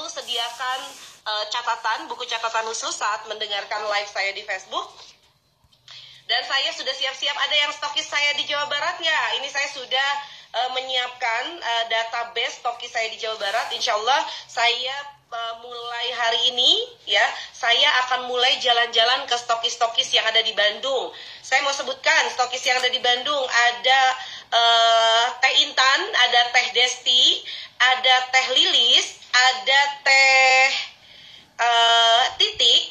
selalu 0.00 0.16
sediakan 0.16 0.80
uh, 1.28 1.44
catatan, 1.52 2.08
buku 2.08 2.24
catatan 2.24 2.64
khusus 2.72 2.96
saat 2.96 3.20
mendengarkan 3.28 3.84
live 3.84 4.08
saya 4.08 4.32
di 4.32 4.40
Facebook. 4.48 4.88
Dan 6.24 6.40
saya 6.48 6.72
sudah 6.72 6.94
siap-siap 6.96 7.36
ada 7.36 7.52
yang 7.52 7.68
stokis 7.76 8.08
saya 8.08 8.32
di 8.32 8.48
Jawa 8.48 8.64
Barat 8.72 8.96
ya. 8.96 9.20
Ini 9.36 9.44
saya 9.52 9.68
sudah 9.68 10.08
uh, 10.56 10.70
menyiapkan 10.72 11.44
uh, 11.60 11.84
database 11.92 12.64
stokis 12.64 12.88
saya 12.88 13.12
di 13.12 13.20
Jawa 13.20 13.36
Barat. 13.44 13.76
Insya 13.76 13.92
Allah 13.92 14.24
saya 14.48 14.96
uh, 15.28 15.54
mulai 15.60 16.06
hari 16.16 16.56
ini 16.56 16.80
ya, 17.04 17.26
saya 17.52 17.92
akan 18.08 18.24
mulai 18.24 18.56
jalan-jalan 18.56 19.28
ke 19.28 19.36
stokis-stokis 19.36 20.16
yang 20.16 20.24
ada 20.24 20.40
di 20.40 20.56
Bandung. 20.56 21.12
Saya 21.44 21.60
mau 21.60 21.76
sebutkan 21.76 22.24
stokis 22.32 22.64
yang 22.64 22.80
ada 22.80 22.88
di 22.88 23.04
Bandung 23.04 23.44
ada 23.44 24.00
uh, 24.52 25.24
Teh 25.38 25.54
Intan, 25.66 26.00
ada 26.14 26.40
Teh 26.54 26.66
Desti, 26.74 27.42
ada 27.78 28.14
Teh 28.30 28.46
Lilis, 28.54 29.18
ada 29.30 29.80
Teh 30.04 30.68
uh, 31.58 32.22
Titik, 32.36 32.82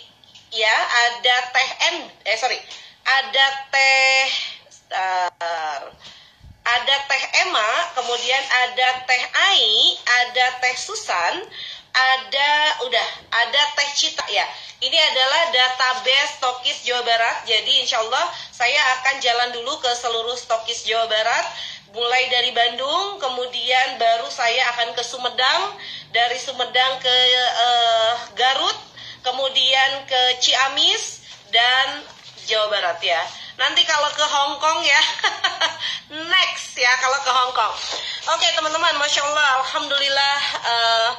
ya, 0.55 0.75
ada 0.75 1.35
Teh 1.51 1.69
N, 1.93 1.97
eh 2.25 2.37
sorry, 2.39 2.59
ada 3.05 3.45
Teh 3.71 4.27
uh, 4.95 5.81
ada 6.69 6.95
Teh 7.09 7.23
Emma, 7.47 7.69
kemudian 7.97 8.43
ada 8.67 8.87
Teh 9.09 9.23
Ai, 9.33 9.97
ada 10.05 10.45
Teh 10.61 10.75
Susan, 10.77 11.33
ada 11.93 12.49
udah 12.85 13.07
ada 13.33 13.61
Teh 13.73 13.89
Cita 13.97 14.25
ya. 14.29 14.45
Ini 14.79 14.95
adalah 14.95 15.51
database 15.51 16.39
stokis 16.39 16.87
Jawa 16.87 17.03
Barat. 17.03 17.43
Jadi 17.43 17.83
insya 17.83 17.99
Allah 17.99 18.31
saya 18.55 18.79
akan 18.99 19.19
jalan 19.19 19.49
dulu 19.51 19.75
ke 19.83 19.91
seluruh 19.91 20.39
stokis 20.39 20.87
Jawa 20.87 21.03
Barat. 21.11 21.45
Mulai 21.91 22.29
dari 22.31 22.53
Bandung, 22.55 23.17
kemudian 23.19 23.97
baru 23.99 24.29
saya 24.29 24.61
akan 24.77 24.93
ke 24.93 25.03
Sumedang, 25.03 25.73
dari 26.13 26.37
Sumedang 26.37 27.01
ke 27.01 27.15
uh, 27.65 28.13
Garut, 28.37 28.77
kemudian 29.25 30.05
ke 30.05 30.21
Ciamis 30.37 31.25
dan 31.49 32.05
Jawa 32.45 32.71
Barat 32.71 33.01
ya. 33.03 33.19
Nanti 33.59 33.83
kalau 33.83 34.07
ke 34.15 34.23
Hong 34.23 34.55
Kong 34.55 34.79
ya, 34.87 35.01
next 36.31 36.79
ya 36.79 36.95
kalau 37.03 37.19
ke 37.19 37.27
Hong 37.27 37.51
Kong. 37.51 37.75
Oke 38.31 38.47
teman-teman, 38.55 38.95
masya 38.95 39.19
Allah, 39.19 39.59
alhamdulillah. 39.59 40.35
Uh, 40.63 41.09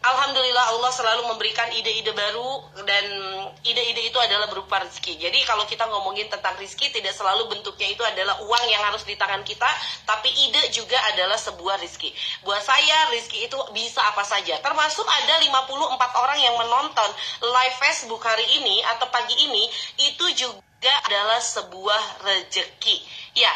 Alhamdulillah 0.00 0.72
Allah 0.72 0.92
selalu 0.96 1.28
memberikan 1.28 1.68
ide-ide 1.76 2.16
baru 2.16 2.64
dan 2.88 3.04
ide-ide 3.60 4.08
itu 4.08 4.16
adalah 4.16 4.48
berupa 4.48 4.80
rezeki. 4.80 5.20
Jadi 5.20 5.44
kalau 5.44 5.68
kita 5.68 5.84
ngomongin 5.92 6.24
tentang 6.32 6.56
rezeki 6.56 6.88
tidak 6.88 7.12
selalu 7.12 7.52
bentuknya 7.52 7.92
itu 7.92 8.00
adalah 8.00 8.40
uang 8.40 8.64
yang 8.72 8.80
harus 8.80 9.04
di 9.04 9.12
tangan 9.20 9.44
kita, 9.44 9.68
tapi 10.08 10.32
ide 10.32 10.72
juga 10.72 10.96
adalah 11.12 11.36
sebuah 11.36 11.76
rezeki. 11.84 12.16
Buat 12.48 12.64
saya 12.64 13.12
rezeki 13.12 13.52
itu 13.52 13.58
bisa 13.76 14.00
apa 14.00 14.24
saja. 14.24 14.56
Termasuk 14.64 15.04
ada 15.04 15.36
54 15.44 15.68
orang 16.16 16.38
yang 16.40 16.56
menonton 16.56 17.10
live 17.44 17.76
Facebook 17.76 18.24
hari 18.24 18.48
ini 18.56 18.80
atau 18.96 19.04
pagi 19.12 19.36
ini 19.36 19.68
itu 20.00 20.26
juga 20.32 20.92
adalah 21.04 21.44
sebuah 21.44 22.24
rezeki. 22.24 22.96
Ya, 23.36 23.52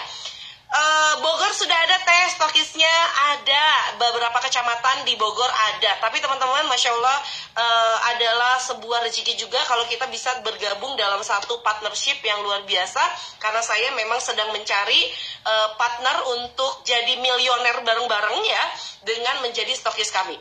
Uh, 0.75 1.23
Bogor 1.23 1.55
sudah 1.55 1.79
ada 1.87 2.03
tes 2.03 2.35
stokisnya 2.35 2.91
ada. 3.31 3.95
Beberapa 3.95 4.43
kecamatan 4.43 5.07
di 5.07 5.15
Bogor 5.15 5.47
ada. 5.47 6.03
Tapi 6.03 6.19
teman-teman 6.19 6.67
masya 6.67 6.91
Allah 6.91 7.19
uh, 7.55 7.97
adalah 8.11 8.59
sebuah 8.59 9.07
rezeki 9.07 9.39
juga 9.39 9.63
kalau 9.71 9.87
kita 9.87 10.11
bisa 10.11 10.35
bergabung 10.43 10.99
dalam 10.99 11.23
satu 11.23 11.63
partnership 11.63 12.19
yang 12.27 12.43
luar 12.43 12.67
biasa. 12.67 13.03
Karena 13.39 13.63
saya 13.63 13.95
memang 13.95 14.19
sedang 14.19 14.51
mencari 14.51 14.99
uh, 15.47 15.79
partner 15.79 16.27
untuk 16.43 16.83
jadi 16.83 17.23
milioner 17.23 17.79
bareng-bareng 17.87 18.39
ya 18.43 18.65
dengan 19.07 19.47
menjadi 19.47 19.71
stokis 19.79 20.11
kami. 20.11 20.35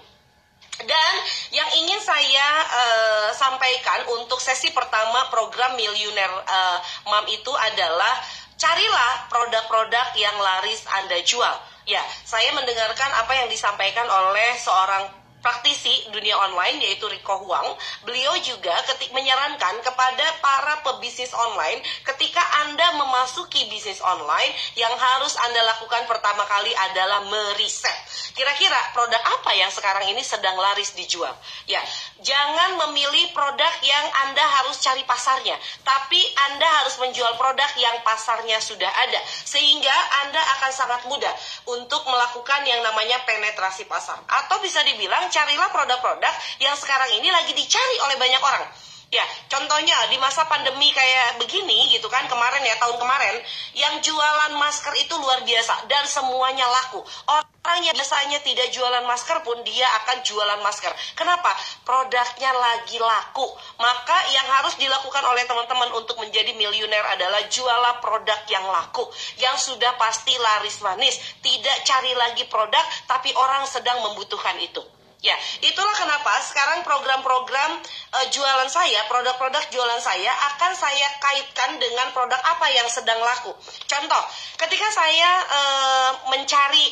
Dan 0.81 1.13
yang 1.53 1.69
ingin 1.85 2.01
saya 2.01 2.47
uh, 2.65 3.29
sampaikan 3.37 4.09
untuk 4.17 4.41
sesi 4.41 4.73
pertama 4.73 5.29
program 5.29 5.77
Milioner 5.77 6.33
uh, 6.33 6.77
Mam 7.13 7.29
itu 7.29 7.53
adalah 7.53 8.17
carilah 8.57 9.27
produk-produk 9.29 10.07
yang 10.17 10.37
laris 10.39 10.81
Anda 11.03 11.19
jual. 11.25 11.55
Ya, 11.83 12.03
saya 12.23 12.55
mendengarkan 12.55 13.11
apa 13.19 13.33
yang 13.43 13.47
disampaikan 13.51 14.07
oleh 14.07 14.55
seorang 14.61 15.23
praktisi 15.43 15.91
dunia 16.15 16.39
online 16.39 16.79
yaitu 16.79 17.03
Riko 17.11 17.43
Huang, 17.43 17.75
beliau 18.07 18.31
juga 18.39 18.71
ketik 18.87 19.11
menyarankan 19.11 19.83
kepada 19.83 20.25
para 20.39 20.79
pebisnis 20.87 21.35
online 21.35 21.83
ketika 22.07 22.39
Anda 22.63 22.95
memasuki 22.95 23.67
bisnis 23.67 23.99
online 23.99 24.55
yang 24.79 24.95
harus 24.95 25.35
Anda 25.35 25.67
lakukan 25.75 26.07
pertama 26.07 26.47
kali 26.47 26.71
adalah 26.71 27.27
meriset. 27.27 27.93
Kira-kira 28.33 28.79
produk 28.95 29.19
apa 29.19 29.51
yang 29.51 29.69
sekarang 29.69 30.07
ini 30.07 30.23
sedang 30.23 30.55
laris 30.55 30.95
dijual? 30.95 31.35
Ya, 31.67 31.83
jangan 32.23 32.79
memilih 32.87 33.35
produk 33.35 33.73
yang 33.83 34.05
Anda 34.27 34.41
harus 34.41 34.79
cari 34.79 35.03
pasarnya, 35.03 35.59
tapi 35.83 36.19
Anda 36.49 36.65
harus 36.81 36.95
menjual 36.97 37.35
produk 37.35 37.69
yang 37.77 37.99
pasarnya 38.01 38.57
sudah 38.63 38.89
ada 38.89 39.19
sehingga 39.27 39.93
Anda 40.25 40.39
akan 40.39 40.71
sangat 40.71 41.01
mudah 41.11 41.35
untuk 41.69 42.01
melakukan 42.07 42.63
yang 42.63 42.81
namanya 42.81 43.21
penetrasi 43.27 43.85
pasar 43.85 44.17
atau 44.23 44.57
bisa 44.63 44.81
dibilang 44.87 45.27
carilah 45.29 45.69
produk-produk 45.69 46.33
yang 46.63 46.73
sekarang 46.79 47.11
ini 47.19 47.29
lagi 47.29 47.51
dicari 47.51 47.95
oleh 48.07 48.17
banyak 48.17 48.41
orang. 48.41 48.92
Ya, 49.13 49.21
contohnya 49.45 49.93
di 50.09 50.17
masa 50.17 50.41
pandemi 50.49 50.89
kayak 50.89 51.37
begini 51.37 51.85
gitu 51.93 52.09
kan 52.09 52.25
kemarin 52.25 52.65
ya 52.65 52.73
tahun 52.81 52.97
kemarin 52.97 53.45
yang 53.77 54.01
jualan 54.01 54.57
masker 54.57 54.89
itu 54.97 55.13
luar 55.21 55.45
biasa 55.45 55.85
dan 55.85 56.01
semuanya 56.09 56.65
laku. 56.65 56.97
Orang 57.29 57.85
yang 57.85 57.93
biasanya 57.93 58.41
tidak 58.41 58.73
jualan 58.73 59.05
masker 59.05 59.45
pun 59.45 59.61
dia 59.61 59.85
akan 60.01 60.17
jualan 60.25 60.57
masker. 60.65 60.89
Kenapa? 61.13 61.53
Produknya 61.85 62.57
lagi 62.57 62.97
laku. 62.97 63.45
Maka 63.77 64.17
yang 64.33 64.49
harus 64.49 64.81
dilakukan 64.81 65.21
oleh 65.29 65.45
teman-teman 65.45 65.93
untuk 65.93 66.17
menjadi 66.17 66.49
miliuner 66.57 67.05
adalah 67.13 67.45
jualah 67.53 68.01
produk 68.01 68.41
yang 68.49 68.65
laku, 68.65 69.05
yang 69.37 69.53
sudah 69.61 69.93
pasti 70.01 70.33
laris 70.41 70.81
manis. 70.81 71.21
Tidak 71.37 71.85
cari 71.85 72.17
lagi 72.17 72.49
produk 72.49 72.81
tapi 73.05 73.29
orang 73.37 73.69
sedang 73.69 74.01
membutuhkan 74.09 74.57
itu. 74.57 74.81
Ya, 75.23 75.39
itulah 75.63 75.95
kenapa 75.95 76.35
sekarang 76.43 76.83
program-program 76.83 77.79
uh, 78.11 78.27
jualan 78.27 78.67
saya, 78.67 79.07
produk-produk 79.07 79.63
jualan 79.71 80.03
saya 80.03 80.27
akan 80.51 80.75
saya 80.75 81.07
kaitkan 81.23 81.79
dengan 81.79 82.11
produk 82.11 82.35
apa 82.43 82.67
yang 82.75 82.91
sedang 82.91 83.23
laku. 83.23 83.55
Contoh, 83.87 84.23
ketika 84.59 84.83
saya 84.91 85.31
uh, 85.47 86.11
mencari 86.27 86.91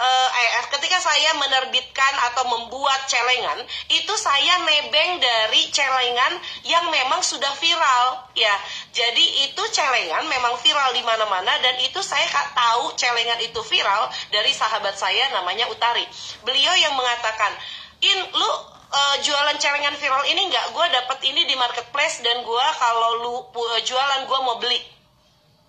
uh, 0.00 0.28
ketika 0.76 1.00
saya 1.00 1.36
menerbitkan 1.36 2.12
atau 2.32 2.48
membuat 2.48 3.04
celengan, 3.08 3.64
itu 3.88 4.12
saya 4.16 4.60
nebeng 4.64 5.20
dari 5.20 5.68
celengan 5.72 6.36
yang 6.64 6.84
memang 6.88 7.20
sudah 7.20 7.52
viral, 7.60 8.28
ya. 8.36 8.54
Jadi 8.90 9.46
itu 9.46 9.62
celengan 9.70 10.26
memang 10.26 10.58
viral 10.58 10.90
di 10.90 11.02
mana-mana 11.06 11.54
dan 11.62 11.78
itu 11.78 12.02
saya 12.02 12.26
tahu 12.50 12.90
celengan 12.98 13.38
itu 13.38 13.62
viral 13.62 14.10
dari 14.34 14.50
sahabat 14.50 14.98
saya 14.98 15.30
namanya 15.30 15.70
Utari. 15.70 16.02
Beliau 16.42 16.74
yang 16.74 16.98
mengatakan 16.98 17.54
in 18.02 18.18
lu 18.34 18.50
uh, 18.90 19.16
jualan 19.22 19.56
celengan 19.62 19.94
viral 19.94 20.26
ini 20.26 20.50
nggak 20.50 20.74
gue 20.74 20.86
dapet 20.90 21.18
ini 21.30 21.46
di 21.46 21.54
marketplace 21.54 22.18
dan 22.26 22.42
gue 22.42 22.66
kalau 22.82 23.10
lu 23.22 23.34
uh, 23.46 23.78
jualan 23.86 24.26
gue 24.26 24.38
mau 24.42 24.58
beli 24.58 24.78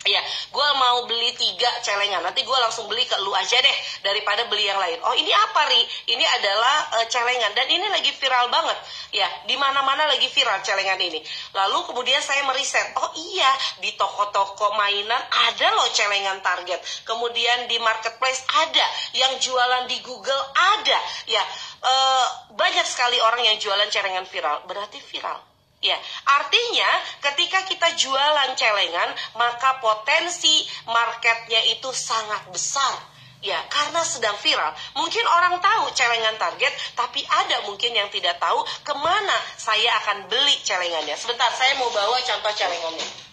Ya, 0.02 0.18
gue 0.50 0.70
mau 0.82 1.06
beli 1.06 1.30
tiga 1.38 1.70
celengan. 1.86 2.26
Nanti 2.26 2.42
gue 2.42 2.58
langsung 2.58 2.90
beli 2.90 3.06
ke 3.06 3.14
lu 3.22 3.30
aja 3.38 3.54
deh 3.62 3.78
daripada 4.02 4.50
beli 4.50 4.66
yang 4.66 4.82
lain. 4.82 4.98
Oh 5.06 5.14
ini 5.14 5.30
apa 5.30 5.62
ri? 5.70 5.82
Ini 6.10 6.26
adalah 6.42 6.98
uh, 6.98 7.06
celengan 7.06 7.54
dan 7.54 7.70
ini 7.70 7.86
lagi 7.86 8.10
viral 8.18 8.50
banget. 8.50 8.82
Ya, 9.14 9.30
di 9.46 9.54
mana-mana 9.62 10.10
lagi 10.10 10.26
viral 10.34 10.58
celengan 10.66 10.98
ini. 10.98 11.22
Lalu 11.54 11.94
kemudian 11.94 12.18
saya 12.26 12.42
meriset. 12.50 12.98
Oh 12.98 13.14
iya, 13.14 13.52
di 13.78 13.94
toko-toko 13.94 14.74
mainan 14.74 15.22
ada 15.30 15.68
loh 15.70 15.86
celengan 15.94 16.42
Target. 16.42 16.82
Kemudian 17.06 17.70
di 17.70 17.78
marketplace 17.78 18.42
ada. 18.58 18.86
Yang 19.14 19.54
jualan 19.54 19.86
di 19.86 20.02
Google 20.02 20.42
ada. 20.58 20.98
Ya, 21.30 21.46
uh, 21.86 22.26
banyak 22.58 22.90
sekali 22.90 23.22
orang 23.22 23.46
yang 23.46 23.62
jualan 23.62 23.86
celengan 23.94 24.26
viral. 24.26 24.66
Berarti 24.66 24.98
viral 24.98 25.51
Ya, 25.82 25.98
artinya 26.30 26.90
ketika 27.26 27.66
kita 27.66 27.98
jualan 27.98 28.54
celengan, 28.54 29.18
maka 29.34 29.82
potensi 29.82 30.62
marketnya 30.86 31.58
itu 31.74 31.90
sangat 31.90 32.54
besar. 32.54 33.10
Ya, 33.42 33.58
karena 33.74 34.06
sedang 34.06 34.38
viral. 34.38 34.70
Mungkin 34.94 35.26
orang 35.26 35.58
tahu 35.58 35.90
celengan 35.98 36.38
target, 36.38 36.70
tapi 36.94 37.26
ada 37.26 37.66
mungkin 37.66 37.98
yang 37.98 38.06
tidak 38.14 38.38
tahu 38.38 38.62
ke 38.86 38.94
mana 38.94 39.34
saya 39.58 39.98
akan 40.06 40.30
beli 40.30 40.54
celengannya. 40.62 41.18
Sebentar, 41.18 41.50
saya 41.58 41.74
mau 41.82 41.90
bawa 41.90 42.22
contoh 42.22 42.54
celengannya. 42.54 43.32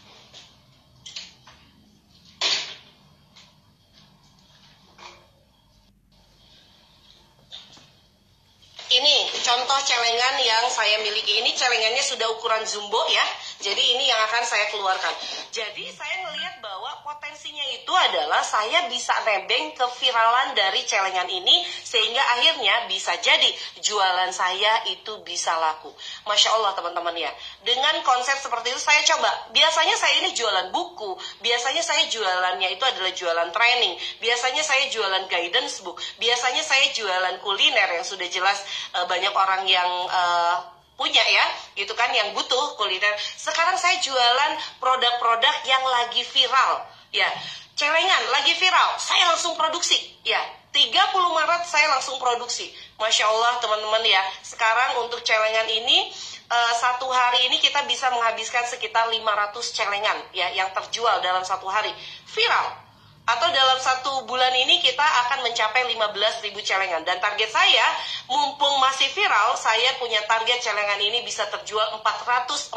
ini 8.88 9.28
contoh 9.44 9.67
celengan 9.82 10.34
yang 10.42 10.64
saya 10.70 11.02
miliki. 11.02 11.42
Ini 11.42 11.50
celengannya 11.54 12.02
sudah 12.02 12.26
ukuran 12.34 12.62
jumbo 12.64 13.00
ya 13.10 13.24
jadi 13.58 13.82
ini 13.98 14.04
yang 14.06 14.20
akan 14.30 14.42
saya 14.46 14.66
keluarkan 14.70 15.14
jadi 15.48 15.84
saya 15.90 16.16
melihat 16.28 16.60
bahwa 16.62 17.02
potensinya 17.02 17.64
itu 17.72 17.92
adalah 17.92 18.44
saya 18.44 18.86
bisa 18.86 19.10
nebeng 19.26 19.74
keviralan 19.74 20.54
dari 20.54 20.84
celengan 20.84 21.26
ini 21.26 21.64
sehingga 21.82 22.20
akhirnya 22.38 22.86
bisa 22.86 23.16
jadi 23.18 23.50
jualan 23.80 24.30
saya 24.30 24.84
itu 24.86 25.18
bisa 25.26 25.56
laku. 25.58 25.90
Masya 26.28 26.48
Allah 26.54 26.72
teman-teman 26.78 27.16
ya. 27.16 27.32
Dengan 27.64 27.98
konsep 28.04 28.36
seperti 28.38 28.70
itu 28.70 28.80
saya 28.80 29.02
coba. 29.08 29.50
Biasanya 29.50 29.96
saya 29.98 30.14
ini 30.22 30.30
jualan 30.36 30.68
buku, 30.70 31.16
biasanya 31.42 31.82
saya 31.82 32.06
jualannya 32.06 32.68
itu 32.76 32.84
adalah 32.84 33.12
jualan 33.12 33.50
training, 33.50 33.96
biasanya 34.22 34.62
saya 34.62 34.86
jualan 34.92 35.24
guidance 35.26 35.80
book, 35.82 35.98
biasanya 36.20 36.62
saya 36.62 36.92
jualan 36.94 37.40
kuliner 37.42 37.88
yang 37.98 38.06
sudah 38.06 38.28
jelas 38.28 38.62
uh, 38.94 39.04
banyak 39.08 39.32
orang 39.34 39.66
yang 39.66 39.90
uh, 40.08 40.77
punya 40.98 41.22
ya, 41.22 41.46
gitu 41.78 41.94
kan 41.94 42.10
yang 42.10 42.34
butuh 42.34 42.74
kuliner. 42.74 43.14
Sekarang 43.38 43.78
saya 43.78 44.02
jualan 44.02 44.52
produk-produk 44.82 45.54
yang 45.64 45.80
lagi 45.86 46.26
viral, 46.26 46.82
ya. 47.14 47.30
Celengan 47.78 48.22
lagi 48.34 48.58
viral, 48.58 48.98
saya 48.98 49.30
langsung 49.30 49.54
produksi, 49.54 49.94
ya. 50.26 50.42
30 50.74 50.92
Maret 51.14 51.64
saya 51.64 51.88
langsung 51.96 52.20
produksi. 52.20 52.68
Masya 53.00 53.24
Allah 53.24 53.56
teman-teman 53.62 54.04
ya. 54.04 54.20
Sekarang 54.44 55.00
untuk 55.06 55.24
celengan 55.24 55.64
ini 55.64 56.12
uh, 56.50 56.72
satu 56.76 57.08
hari 57.08 57.48
ini 57.48 57.56
kita 57.56 57.88
bisa 57.88 58.12
menghabiskan 58.12 58.68
sekitar 58.68 59.08
500 59.08 59.24
celengan 59.72 60.18
ya 60.36 60.52
yang 60.52 60.68
terjual 60.76 61.24
dalam 61.24 61.40
satu 61.40 61.66
hari. 61.72 61.88
Viral 62.28 62.87
atau 63.28 63.48
dalam 63.52 63.76
satu 63.76 64.24
bulan 64.24 64.56
ini 64.56 64.80
kita 64.80 65.04
akan 65.04 65.44
mencapai 65.44 65.84
15.000 65.92 66.48
celengan. 66.64 67.04
Dan 67.04 67.20
target 67.20 67.52
saya 67.52 67.86
mumpung 68.24 68.80
masih 68.80 69.12
viral 69.12 69.52
saya 69.60 69.92
punya 70.00 70.24
target 70.24 70.64
celengan 70.64 70.96
ini 70.96 71.20
bisa 71.28 71.44
terjual 71.52 72.00
440.000 72.00 72.72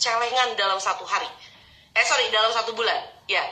celengan 0.00 0.48
dalam 0.56 0.80
satu 0.80 1.04
hari. 1.04 1.28
Eh 1.92 2.04
sorry 2.08 2.32
dalam 2.32 2.48
satu 2.56 2.72
bulan. 2.72 2.96
Ya. 3.28 3.44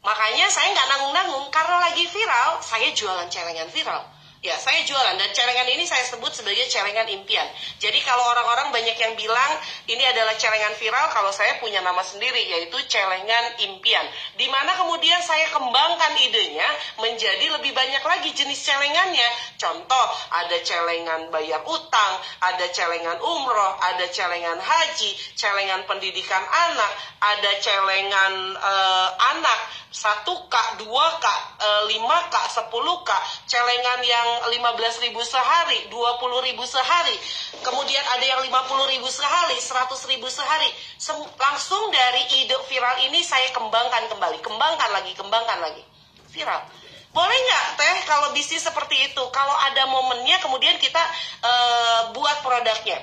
Makanya 0.00 0.48
saya 0.48 0.72
nggak 0.72 0.88
nanggung-nanggung 0.96 1.52
karena 1.52 1.76
lagi 1.76 2.08
viral 2.08 2.64
saya 2.64 2.88
jualan 2.96 3.28
celengan 3.28 3.68
viral 3.68 4.19
Ya, 4.40 4.56
saya 4.56 4.80
jualan 4.88 5.20
dan 5.20 5.28
celengan 5.36 5.68
ini 5.68 5.84
saya 5.84 6.00
sebut 6.08 6.32
sebagai 6.32 6.64
celengan 6.72 7.04
impian. 7.12 7.44
Jadi 7.76 8.00
kalau 8.00 8.24
orang-orang 8.24 8.72
banyak 8.72 8.96
yang 8.96 9.12
bilang 9.12 9.52
ini 9.84 10.00
adalah 10.00 10.32
celengan 10.32 10.72
viral, 10.80 11.12
kalau 11.12 11.28
saya 11.28 11.60
punya 11.60 11.84
nama 11.84 12.00
sendiri 12.00 12.40
yaitu 12.48 12.80
celengan 12.88 13.60
impian. 13.60 14.00
Di 14.40 14.48
mana 14.48 14.72
kemudian 14.80 15.20
saya 15.20 15.44
kembangkan 15.52 16.16
idenya 16.24 16.64
menjadi 17.04 17.52
lebih 17.60 17.76
banyak 17.76 18.00
lagi 18.00 18.32
jenis 18.32 18.64
celengannya. 18.64 19.28
Contoh, 19.60 20.06
ada 20.32 20.56
celengan 20.64 21.28
bayar 21.28 21.60
utang, 21.68 22.12
ada 22.40 22.64
celengan 22.72 23.20
umroh, 23.20 23.76
ada 23.92 24.08
celengan 24.08 24.56
haji, 24.56 25.20
celengan 25.36 25.84
pendidikan 25.84 26.40
anak, 26.48 26.92
ada 27.20 27.60
celengan 27.60 28.56
uh, 28.56 29.08
anak, 29.36 29.60
satu 29.90 30.46
k, 30.46 30.54
dua 30.78 31.18
k, 31.18 31.26
eh, 31.58 31.82
lima 31.90 32.30
k, 32.30 32.34
sepuluh 32.46 33.02
k, 33.02 33.10
celengan 33.50 34.00
yang 34.06 34.29
lima 34.50 34.74
belas 34.74 34.98
ribu 34.98 35.20
sehari, 35.22 35.86
dua 35.92 36.18
puluh 36.18 36.42
ribu 36.42 36.66
sehari, 36.66 37.14
kemudian 37.62 38.04
ada 38.16 38.24
yang 38.24 38.40
lima 38.42 38.64
puluh 38.66 38.88
ribu 38.88 39.06
sehari, 39.06 39.60
seratus 39.60 40.08
ribu 40.08 40.26
sehari. 40.26 40.66
Sem 40.98 41.14
langsung 41.18 41.90
dari 41.92 42.22
ide 42.42 42.56
viral 42.66 43.06
ini 43.06 43.20
saya 43.22 43.52
kembangkan 43.52 44.10
kembali, 44.10 44.38
kembangkan 44.42 44.90
lagi, 44.90 45.12
kembangkan 45.14 45.58
lagi. 45.60 45.82
Viral. 46.30 46.62
Boleh 47.10 47.34
nggak 47.34 47.66
teh 47.74 47.96
kalau 48.06 48.30
bisnis 48.30 48.62
seperti 48.62 49.10
itu? 49.10 49.22
Kalau 49.34 49.56
ada 49.66 49.82
momennya 49.90 50.38
kemudian 50.40 50.78
kita 50.78 51.02
uh, 51.42 52.00
buat 52.14 52.38
produknya. 52.46 53.02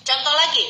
Contoh 0.00 0.34
lagi, 0.34 0.66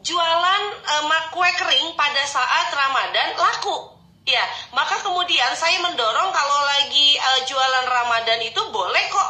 jualan 0.00 0.62
uh, 0.80 1.24
kue 1.28 1.50
kering 1.60 1.92
pada 1.92 2.24
saat 2.24 2.72
Ramadan 2.72 3.36
laku 3.36 3.93
Ya, 4.24 4.40
maka 4.72 5.04
kemudian 5.04 5.52
saya 5.52 5.84
mendorong 5.84 6.32
kalau 6.32 6.60
lagi 6.64 7.12
uh, 7.20 7.40
jualan 7.44 7.84
Ramadan 7.84 8.40
itu 8.40 8.56
boleh 8.72 9.04
kok 9.12 9.28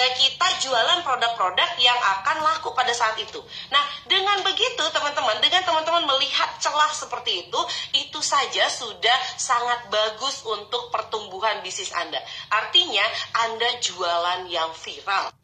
uh, 0.00 0.12
kita 0.16 0.46
jualan 0.64 1.04
produk-produk 1.04 1.76
yang 1.76 2.00
akan 2.00 2.40
laku 2.40 2.72
pada 2.72 2.88
saat 2.96 3.20
itu. 3.20 3.36
Nah, 3.68 3.84
dengan 4.08 4.40
begitu 4.40 4.80
teman-teman, 4.96 5.44
dengan 5.44 5.60
teman-teman 5.60 6.08
melihat 6.08 6.56
celah 6.56 6.88
seperti 6.88 7.52
itu, 7.52 7.60
itu 7.92 8.20
saja 8.24 8.64
sudah 8.72 9.18
sangat 9.36 9.92
bagus 9.92 10.40
untuk 10.48 10.88
pertumbuhan 10.88 11.60
bisnis 11.60 11.92
Anda. 11.92 12.24
Artinya, 12.48 13.04
Anda 13.44 13.76
jualan 13.84 14.48
yang 14.48 14.72
viral. 14.72 15.36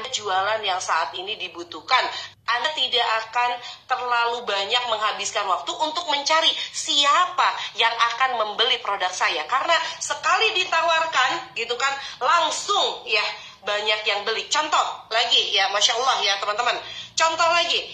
Anda 0.00 0.08
jualan 0.08 0.64
yang 0.64 0.80
saat 0.80 1.12
ini 1.20 1.36
dibutuhkan. 1.36 2.00
Anda 2.48 2.72
tidak 2.72 3.06
akan 3.28 3.50
terlalu 3.84 4.48
banyak 4.48 4.82
menghabiskan 4.88 5.44
waktu 5.44 5.72
untuk 5.84 6.08
mencari 6.08 6.48
siapa 6.72 7.48
yang 7.76 7.92
akan 7.92 8.40
membeli 8.40 8.80
produk 8.80 9.12
saya. 9.12 9.44
Karena 9.44 9.76
sekali 10.00 10.56
ditawarkan, 10.56 11.52
gitu 11.52 11.76
kan, 11.76 11.92
langsung 12.24 13.04
ya 13.04 13.22
banyak 13.68 14.00
yang 14.08 14.24
beli. 14.24 14.48
Contoh 14.48 15.04
lagi 15.12 15.52
ya, 15.52 15.68
masya 15.76 15.92
Allah 16.00 16.16
ya 16.24 16.34
teman-teman. 16.40 16.76
Contoh 17.12 17.48
lagi, 17.52 17.84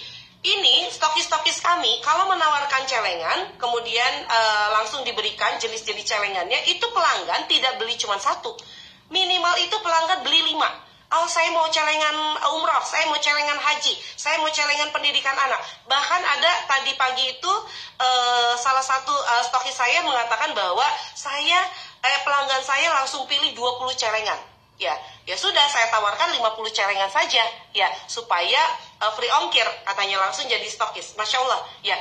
ini 0.45 0.87
stokis-stokis 0.93 1.59
kami 1.59 1.99
kalau 2.05 2.31
menawarkan 2.31 2.87
celengan, 2.87 3.59
kemudian 3.59 4.13
e, 4.29 4.39
langsung 4.77 5.03
diberikan 5.03 5.57
jenis-jenis 5.59 6.05
celengannya, 6.05 6.63
itu 6.71 6.85
pelanggan 6.95 7.49
tidak 7.51 7.81
beli 7.81 7.97
cuma 7.97 8.21
satu. 8.21 8.55
Minimal 9.11 9.57
itu 9.65 9.77
pelanggan 9.83 10.23
beli 10.23 10.55
lima 10.55 10.84
Oh, 11.15 11.31
saya 11.31 11.47
mau 11.55 11.63
celengan 11.71 12.17
umroh, 12.59 12.83
saya 12.83 13.07
mau 13.07 13.15
celengan 13.23 13.55
haji, 13.55 13.95
saya 14.19 14.35
mau 14.43 14.51
celengan 14.51 14.91
pendidikan 14.91 15.31
anak. 15.39 15.63
Bahkan 15.87 16.21
ada 16.27 16.51
tadi 16.67 16.91
pagi 16.99 17.39
itu 17.39 17.53
uh, 18.03 18.53
salah 18.59 18.83
satu 18.83 19.15
uh, 19.15 19.43
stokis 19.47 19.79
saya 19.79 20.03
mengatakan 20.03 20.51
bahwa 20.59 20.83
saya 21.15 21.71
eh, 22.03 22.19
pelanggan 22.27 22.59
saya 22.67 22.91
langsung 22.99 23.31
pilih 23.31 23.55
20 23.55 23.95
celengan. 23.95 24.43
Ya, 24.75 24.91
ya 25.23 25.39
sudah 25.39 25.63
saya 25.71 25.87
tawarkan 25.95 26.35
50 26.35 26.75
celengan 26.75 27.07
saja 27.07 27.47
ya 27.71 27.87
supaya 28.11 28.59
uh, 28.99 29.15
free 29.15 29.31
ongkir 29.39 29.67
katanya 29.87 30.19
langsung 30.19 30.51
jadi 30.51 30.67
stokis. 30.67 31.15
Masya 31.15 31.39
Allah, 31.47 31.63
ya 31.87 31.95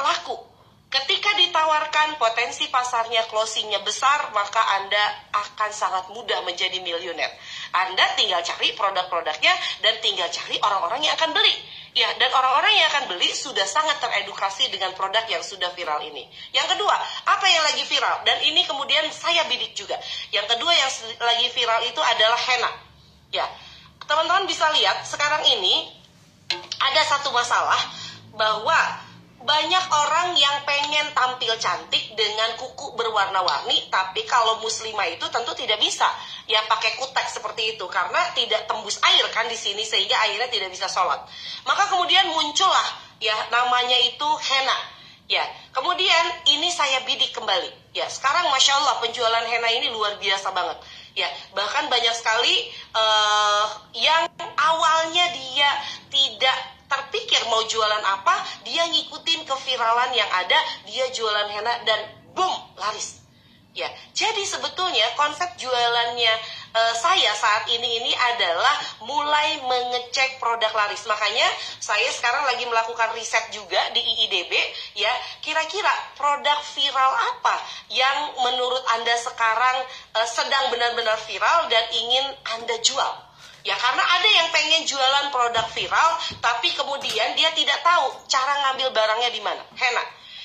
laku 0.00 0.53
Ketika 0.94 1.34
ditawarkan 1.34 2.22
potensi 2.22 2.70
pasarnya 2.70 3.26
closingnya 3.26 3.82
besar, 3.82 4.30
maka 4.30 4.62
Anda 4.78 5.26
akan 5.34 5.70
sangat 5.74 6.06
mudah 6.14 6.46
menjadi 6.46 6.78
miliuner. 6.78 7.34
Anda 7.74 8.14
tinggal 8.14 8.46
cari 8.46 8.70
produk-produknya 8.78 9.50
dan 9.82 9.98
tinggal 9.98 10.30
cari 10.30 10.54
orang-orang 10.62 11.02
yang 11.02 11.18
akan 11.18 11.34
beli. 11.34 11.50
Ya, 11.98 12.06
dan 12.14 12.30
orang-orang 12.30 12.78
yang 12.78 12.86
akan 12.94 13.04
beli 13.10 13.26
sudah 13.34 13.66
sangat 13.66 13.98
teredukasi 13.98 14.70
dengan 14.70 14.94
produk 14.94 15.26
yang 15.26 15.42
sudah 15.42 15.74
viral 15.74 15.98
ini. 16.06 16.30
Yang 16.54 16.78
kedua, 16.78 16.94
apa 17.26 17.46
yang 17.50 17.66
lagi 17.66 17.82
viral? 17.90 18.22
Dan 18.22 18.46
ini 18.46 18.62
kemudian 18.62 19.10
saya 19.10 19.50
bidik 19.50 19.74
juga. 19.74 19.98
Yang 20.30 20.54
kedua 20.54 20.70
yang 20.78 20.90
lagi 21.18 21.46
viral 21.50 21.90
itu 21.90 21.98
adalah 21.98 22.38
henna. 22.38 22.70
Ya, 23.34 23.46
teman-teman 24.06 24.46
bisa 24.46 24.70
lihat 24.78 25.02
sekarang 25.10 25.42
ini 25.58 25.90
ada 26.78 27.02
satu 27.02 27.34
masalah 27.34 27.78
bahwa 28.34 28.78
banyak 29.44 29.84
orang 29.92 30.32
yang 30.40 30.56
pengen 30.64 31.12
tampil 31.12 31.52
cantik 31.60 32.16
dengan 32.16 32.56
kuku 32.56 32.96
berwarna-warni, 32.96 33.92
tapi 33.92 34.24
kalau 34.24 34.56
muslimah 34.64 35.04
itu 35.12 35.28
tentu 35.28 35.52
tidak 35.52 35.76
bisa 35.84 36.08
ya 36.48 36.64
pakai 36.64 36.96
kutek 36.96 37.28
seperti 37.28 37.76
itu 37.76 37.84
karena 37.92 38.32
tidak 38.32 38.64
tembus 38.64 38.96
air 39.04 39.28
kan 39.36 39.44
di 39.44 39.56
sini 39.56 39.84
sehingga 39.84 40.16
airnya 40.24 40.48
tidak 40.48 40.72
bisa 40.72 40.88
sholat. 40.88 41.20
Maka 41.68 41.92
kemudian 41.92 42.24
muncullah 42.32 42.88
ya 43.20 43.36
namanya 43.52 44.00
itu 44.00 44.28
henna. 44.48 44.96
Ya, 45.24 45.44
kemudian 45.72 46.24
ini 46.52 46.68
saya 46.68 47.00
bidik 47.08 47.32
kembali. 47.32 47.96
Ya, 47.96 48.04
sekarang 48.12 48.48
masya 48.52 48.76
Allah 48.76 49.00
penjualan 49.00 49.44
henna 49.48 49.72
ini 49.72 49.88
luar 49.88 50.20
biasa 50.20 50.52
banget. 50.52 50.76
Ya, 51.16 51.28
bahkan 51.56 51.88
banyak 51.88 52.12
sekali 52.16 52.68
uh, 52.92 53.64
yang 53.96 54.28
awalnya 54.56 55.24
dia 55.32 55.70
tidak 56.12 56.58
terpikir 56.92 57.40
mau 57.48 57.64
jualan 57.64 58.04
apa, 58.04 58.33
dia 58.74 58.90
ngikutin 58.90 59.46
keviralan 59.46 60.10
yang 60.18 60.26
ada, 60.34 60.58
dia 60.82 61.06
jualan 61.14 61.46
henna 61.46 61.74
dan 61.86 62.10
boom, 62.34 62.50
laris. 62.74 63.22
Ya, 63.74 63.90
jadi 64.14 64.46
sebetulnya 64.46 65.02
konsep 65.18 65.50
jualannya 65.58 66.34
uh, 66.78 66.94
saya 66.94 67.34
saat 67.34 67.66
ini 67.66 68.02
ini 68.06 68.14
adalah 68.14 68.78
mulai 69.02 69.58
mengecek 69.66 70.38
produk 70.38 70.70
laris. 70.70 71.02
Makanya 71.10 71.42
saya 71.82 72.06
sekarang 72.14 72.46
lagi 72.46 72.70
melakukan 72.70 73.10
riset 73.18 73.50
juga 73.50 73.82
di 73.90 73.98
IIDB 73.98 74.54
ya, 74.94 75.10
kira-kira 75.42 75.90
produk 76.14 76.54
viral 76.70 77.12
apa 77.34 77.56
yang 77.90 78.38
menurut 78.46 78.82
Anda 78.94 79.18
sekarang 79.18 79.90
uh, 80.22 80.28
sedang 80.30 80.70
benar-benar 80.70 81.18
viral 81.26 81.66
dan 81.66 81.82
ingin 81.98 82.30
Anda 82.54 82.78
jual. 82.78 83.23
Ya 83.64 83.72
karena 83.80 84.04
ada 84.04 84.28
yang 84.28 84.48
pengen 84.52 84.84
jualan 84.84 85.32
produk 85.32 85.64
viral 85.72 86.10
tapi 86.44 86.68
kemudian 86.76 87.32
dia 87.32 87.48
tidak 87.56 87.80
tahu 87.80 88.12
cara 88.28 88.60
ngambil 88.68 88.92
barangnya 88.92 89.30
di 89.32 89.40
mana. 89.40 89.64
Henna. 89.72 90.04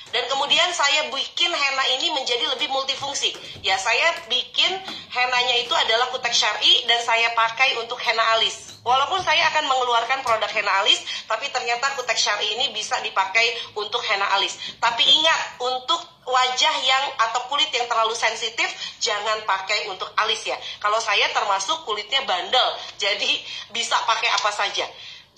Dan 0.09 0.25
kemudian 0.25 0.71
saya 0.73 1.05
bikin 1.13 1.51
henna 1.53 1.85
ini 1.99 2.09
menjadi 2.15 2.47
lebih 2.55 2.71
multifungsi. 2.73 3.35
Ya 3.61 3.77
saya 3.77 4.25
bikin 4.25 4.71
henanya 5.11 5.55
itu 5.61 5.75
adalah 5.75 6.09
kutek 6.09 6.33
syari 6.33 6.87
dan 6.89 6.97
saya 7.05 7.29
pakai 7.37 7.77
untuk 7.77 7.99
henna 8.01 8.23
alis. 8.39 8.68
Walaupun 8.83 9.19
saya 9.21 9.43
akan 9.51 9.67
mengeluarkan 9.67 10.23
produk 10.23 10.51
henna 10.55 10.71
alis, 10.83 11.03
tapi 11.27 11.51
ternyata 11.51 11.93
kutek 11.99 12.15
syari 12.15 12.47
ini 12.55 12.71
bisa 12.71 12.95
dipakai 13.03 13.75
untuk 13.75 13.99
henna 14.07 14.25
alis. 14.39 14.55
Tapi 14.79 15.03
ingat, 15.03 15.59
untuk 15.59 15.99
wajah 16.29 16.75
yang 16.85 17.05
atau 17.29 17.49
kulit 17.49 17.67
yang 17.73 17.89
terlalu 17.89 18.13
sensitif 18.13 18.69
jangan 19.01 19.41
pakai 19.43 19.89
untuk 19.89 20.07
alis 20.15 20.45
ya. 20.45 20.55
Kalau 20.79 21.01
saya 21.01 21.27
termasuk 21.33 21.83
kulitnya 21.83 22.23
bandel, 22.23 22.69
jadi 23.03 23.31
bisa 23.75 23.97
pakai 24.07 24.29
apa 24.31 24.51
saja. 24.53 24.85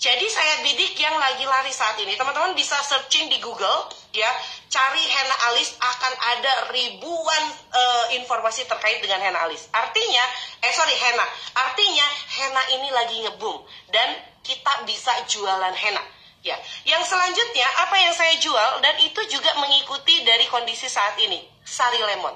Jadi 0.02 0.26
saya 0.26 0.66
bidik 0.66 0.98
yang 0.98 1.14
lagi 1.14 1.46
lari 1.46 1.70
saat 1.70 1.94
ini. 2.02 2.18
Teman-teman 2.18 2.58
bisa 2.58 2.74
searching 2.82 3.30
di 3.30 3.38
Google 3.38 3.86
ya, 4.12 4.30
cari 4.68 5.02
henna 5.02 5.36
alis 5.52 5.72
akan 5.80 6.12
ada 6.36 6.52
ribuan 6.70 7.44
uh, 7.72 8.06
informasi 8.16 8.68
terkait 8.68 9.00
dengan 9.00 9.20
henna 9.24 9.40
alis. 9.48 9.66
Artinya, 9.72 10.24
eh 10.60 10.72
sorry 10.72 10.94
henna. 10.96 11.26
Artinya 11.56 12.06
henna 12.38 12.62
ini 12.76 12.88
lagi 12.92 13.16
ngebum 13.24 13.64
dan 13.90 14.08
kita 14.44 14.84
bisa 14.84 15.12
jualan 15.28 15.74
henna. 15.74 16.04
Ya, 16.42 16.58
yang 16.82 17.06
selanjutnya 17.06 17.66
apa 17.86 17.96
yang 18.02 18.10
saya 18.18 18.34
jual 18.42 18.82
dan 18.82 18.98
itu 18.98 19.20
juga 19.30 19.54
mengikuti 19.62 20.26
dari 20.26 20.42
kondisi 20.50 20.90
saat 20.90 21.14
ini, 21.22 21.38
sari 21.62 22.02
lemon. 22.02 22.34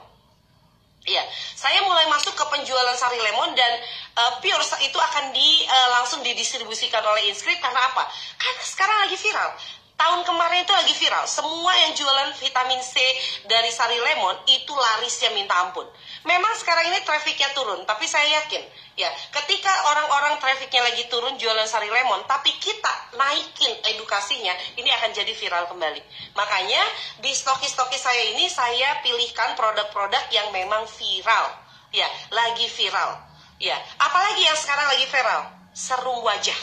Ya, 1.07 1.23
saya 1.55 1.87
mulai 1.87 2.07
masuk 2.11 2.35
ke 2.35 2.45
penjualan 2.51 2.95
sari 2.99 3.19
lemon 3.19 3.55
dan 3.55 3.73
uh, 4.19 4.33
pure 4.43 4.63
itu 4.83 4.99
akan 4.99 5.31
di 5.31 5.63
uh, 5.67 5.89
langsung 5.99 6.23
didistribusikan 6.23 7.03
oleh 7.03 7.31
Inscript 7.31 7.63
karena 7.63 7.79
apa? 7.79 8.07
Karena 8.39 8.63
sekarang 8.63 8.99
lagi 9.07 9.19
viral. 9.19 9.51
Tahun 9.97 10.21
kemarin 10.29 10.61
itu 10.61 10.73
lagi 10.77 10.93
viral. 10.93 11.25
Semua 11.25 11.73
yang 11.73 11.97
jualan 11.97 12.37
vitamin 12.37 12.85
C 12.85 13.01
dari 13.49 13.73
sari 13.73 13.97
lemon 13.97 14.37
itu 14.45 14.77
larisnya 14.77 15.33
minta 15.33 15.57
ampun. 15.57 15.89
Memang 16.29 16.53
sekarang 16.61 16.93
ini 16.93 17.01
trafficnya 17.01 17.49
turun, 17.57 17.81
tapi 17.89 18.05
saya 18.05 18.45
yakin 18.45 18.61
ya 18.97 19.09
ketika 19.33 19.73
orang-orang 19.93 20.41
trafficnya 20.41 20.85
lagi 20.85 21.09
turun 21.09 21.41
jualan 21.41 21.65
sari 21.65 21.89
lemon, 21.89 22.25
tapi 22.29 22.53
kita 22.61 23.17
naikin 23.17 23.73
edukasinya, 23.97 24.53
ini 24.77 24.89
akan 25.01 25.17
jadi 25.17 25.33
viral 25.33 25.65
kembali. 25.73 26.01
Makanya 26.37 26.83
di 27.25 27.33
stoki-stoki 27.33 27.97
saya 27.97 28.37
ini 28.37 28.53
saya 28.53 29.01
pilihkan 29.01 29.57
produk-produk 29.57 30.29
yang 30.29 30.53
memang 30.53 30.85
viral, 30.93 31.47
ya 31.93 32.09
lagi 32.37 32.69
viral, 32.69 33.17
ya 33.57 33.81
apalagi 33.97 34.45
yang 34.45 34.59
sekarang 34.61 34.93
lagi 34.93 35.07
viral, 35.09 35.41
serum 35.73 36.21
wajah, 36.21 36.61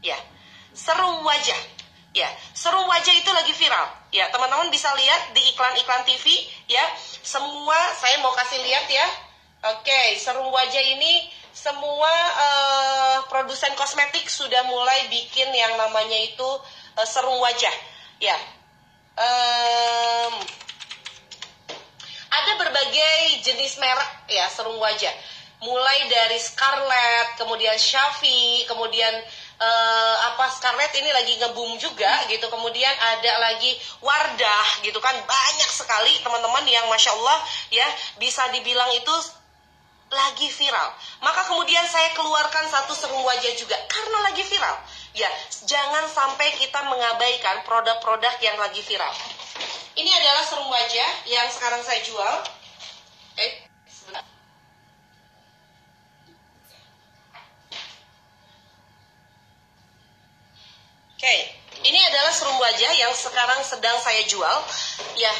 ya 0.00 0.16
serum 0.72 1.24
wajah 1.24 1.73
Ya, 2.14 2.30
serum 2.54 2.86
wajah 2.86 3.10
itu 3.10 3.26
lagi 3.34 3.50
viral. 3.58 3.90
Ya, 4.14 4.30
teman-teman 4.30 4.70
bisa 4.70 4.86
lihat 4.94 5.34
di 5.34 5.42
iklan-iklan 5.50 6.06
TV 6.06 6.46
ya. 6.70 6.86
Semua 7.26 7.74
saya 7.98 8.22
mau 8.22 8.30
kasih 8.38 8.62
lihat 8.62 8.86
ya. 8.86 9.06
Oke, 9.74 10.14
serum 10.22 10.46
wajah 10.54 10.84
ini 10.94 11.26
semua 11.50 12.12
uh, 12.38 13.18
produsen 13.26 13.74
kosmetik 13.74 14.30
sudah 14.30 14.62
mulai 14.70 15.10
bikin 15.10 15.50
yang 15.58 15.74
namanya 15.74 16.14
itu 16.22 16.46
uh, 16.94 17.02
serum 17.02 17.34
wajah. 17.42 17.74
Ya. 18.22 18.38
Um, 19.18 20.38
ada 22.30 22.52
berbagai 22.62 23.42
jenis 23.42 23.74
merek 23.82 24.30
ya 24.30 24.46
serum 24.54 24.78
wajah. 24.78 25.14
Mulai 25.66 26.06
dari 26.06 26.38
Scarlett, 26.38 27.42
kemudian 27.42 27.74
Shafi, 27.74 28.70
kemudian 28.70 29.18
uh, 29.64 30.14
apa 30.32 30.44
Scarlett 30.52 30.92
ini 30.96 31.10
lagi 31.10 31.40
ngebum 31.40 31.80
juga 31.80 32.28
gitu. 32.28 32.46
Kemudian 32.52 32.92
ada 32.92 33.32
lagi 33.40 33.72
Wardah 34.04 34.84
gitu 34.84 35.00
kan. 35.00 35.16
Banyak 35.24 35.70
sekali 35.72 36.12
teman-teman 36.20 36.64
yang 36.68 36.84
masya 36.92 37.16
Allah 37.16 37.38
ya 37.72 37.86
bisa 38.20 38.44
dibilang 38.52 38.90
itu 38.92 39.14
lagi 40.12 40.46
viral. 40.52 40.88
Maka 41.24 41.48
kemudian 41.48 41.82
saya 41.88 42.12
keluarkan 42.14 42.68
satu 42.70 42.92
serum 42.94 43.24
wajah 43.24 43.52
juga 43.56 43.74
karena 43.88 44.18
lagi 44.30 44.44
viral. 44.46 44.76
Ya 45.16 45.30
jangan 45.64 46.06
sampai 46.10 46.52
kita 46.60 46.84
mengabaikan 46.86 47.64
produk-produk 47.64 48.34
yang 48.44 48.60
lagi 48.60 48.84
viral. 48.84 49.10
Ini 49.94 50.10
adalah 50.10 50.42
serum 50.46 50.68
wajah 50.68 51.10
yang 51.30 51.46
sekarang 51.50 51.80
saya 51.82 52.02
jual. 52.02 52.34
Eh 53.34 53.63
okay. 61.24 61.40
ini 61.88 61.96
adalah 62.12 62.32
serum 62.36 62.60
wajah 62.60 62.92
yang 63.00 63.12
sekarang 63.16 63.60
sedang 63.64 63.96
saya 64.04 64.20
jual. 64.28 64.56
Ya, 65.16 65.32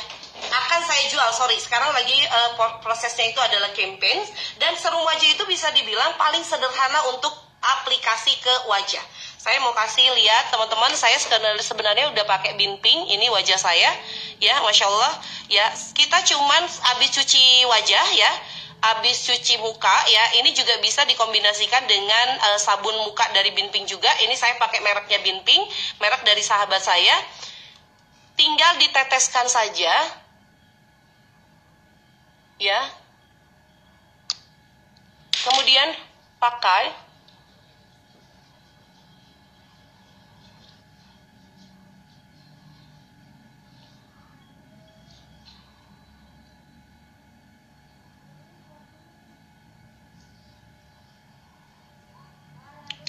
akan 0.49 0.81
saya 0.89 1.05
jual. 1.13 1.29
Sorry, 1.37 1.61
sekarang 1.61 1.93
lagi 1.93 2.17
uh, 2.25 2.81
prosesnya 2.81 3.29
itu 3.29 3.41
adalah 3.41 3.69
campaign 3.77 4.25
dan 4.57 4.73
serum 4.81 5.05
wajah 5.05 5.29
itu 5.29 5.45
bisa 5.45 5.69
dibilang 5.77 6.17
paling 6.17 6.41
sederhana 6.41 7.13
untuk 7.13 7.33
aplikasi 7.61 8.33
ke 8.41 8.55
wajah. 8.69 9.05
Saya 9.41 9.61
mau 9.61 9.77
kasih 9.77 10.09
lihat 10.09 10.49
teman-teman, 10.49 10.89
saya 10.97 11.21
sebenarnya 11.61 12.09
udah 12.17 12.25
pakai 12.25 12.57
binping. 12.57 13.13
Ini 13.13 13.29
wajah 13.29 13.61
saya, 13.61 13.93
ya, 14.41 14.57
masya 14.65 14.89
Allah. 14.89 15.13
Ya, 15.53 15.69
kita 15.93 16.25
cuman 16.33 16.65
habis 16.65 17.13
cuci 17.13 17.69
wajah 17.69 18.05
ya 18.17 18.33
habis 18.85 19.25
cuci 19.25 19.57
muka 19.65 19.97
ya 20.13 20.25
ini 20.45 20.53
juga 20.53 20.77
bisa 20.85 21.09
dikombinasikan 21.09 21.89
dengan 21.89 22.27
uh, 22.53 22.61
sabun 22.61 22.93
muka 23.09 23.25
dari 23.33 23.55
Binping 23.57 23.89
juga. 23.89 24.13
Ini 24.21 24.35
saya 24.37 24.61
pakai 24.61 24.85
mereknya 24.85 25.25
Binping 25.25 25.63
merek 26.03 26.21
dari 26.27 26.45
sahabat 26.45 26.85
saya. 26.85 27.17
Tinggal 28.35 28.77
diteteskan 28.83 29.47
saja. 29.47 29.95
Ya. 32.59 32.81
Kemudian 35.45 35.95
pakai 36.41 37.04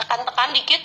tekan-tekan 0.05 0.53
dikit 0.53 0.81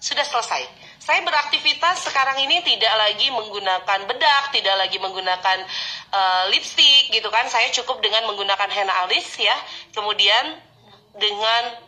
sudah 0.00 0.24
selesai. 0.24 0.64
Saya 1.06 1.22
beraktivitas 1.22 2.02
sekarang 2.02 2.42
ini 2.42 2.66
tidak 2.66 2.90
lagi 2.98 3.30
menggunakan 3.30 4.10
bedak, 4.10 4.50
tidak 4.50 4.74
lagi 4.74 4.98
menggunakan 4.98 5.58
uh, 6.10 6.50
lipstick 6.50 7.14
gitu 7.14 7.30
kan. 7.30 7.46
Saya 7.46 7.70
cukup 7.70 8.02
dengan 8.02 8.26
menggunakan 8.26 8.66
henna 8.72 9.06
alis 9.06 9.38
ya. 9.38 9.54
Kemudian 9.94 10.58
dengan 11.14 11.78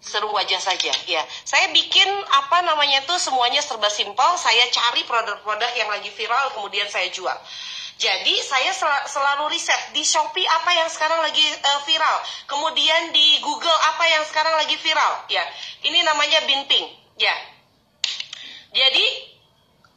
serum 0.00 0.32
wajah 0.32 0.60
saja 0.64 0.94
ya. 1.04 1.22
Saya 1.44 1.68
bikin 1.76 2.08
apa 2.32 2.64
namanya 2.64 3.04
tuh 3.04 3.20
semuanya 3.20 3.60
serba 3.60 3.92
simpel. 3.92 4.40
Saya 4.40 4.64
cari 4.72 5.04
produk-produk 5.04 5.72
yang 5.76 5.92
lagi 5.92 6.08
viral 6.08 6.56
kemudian 6.56 6.88
saya 6.88 7.12
jual. 7.12 7.36
Jadi 7.98 8.34
saya 8.46 8.70
sel 8.70 8.94
selalu 9.10 9.50
riset 9.50 9.90
di 9.90 10.06
Shopee 10.06 10.46
apa 10.46 10.70
yang 10.70 10.86
sekarang 10.86 11.18
lagi 11.18 11.42
uh, 11.42 11.80
viral, 11.82 12.16
kemudian 12.46 13.10
di 13.10 13.42
Google 13.42 13.74
apa 13.74 14.06
yang 14.06 14.22
sekarang 14.22 14.54
lagi 14.54 14.78
viral. 14.78 15.26
Ya, 15.26 15.42
ini 15.82 16.06
namanya 16.06 16.46
Binping. 16.46 16.86
Ya, 17.18 17.34
jadi 18.70 19.06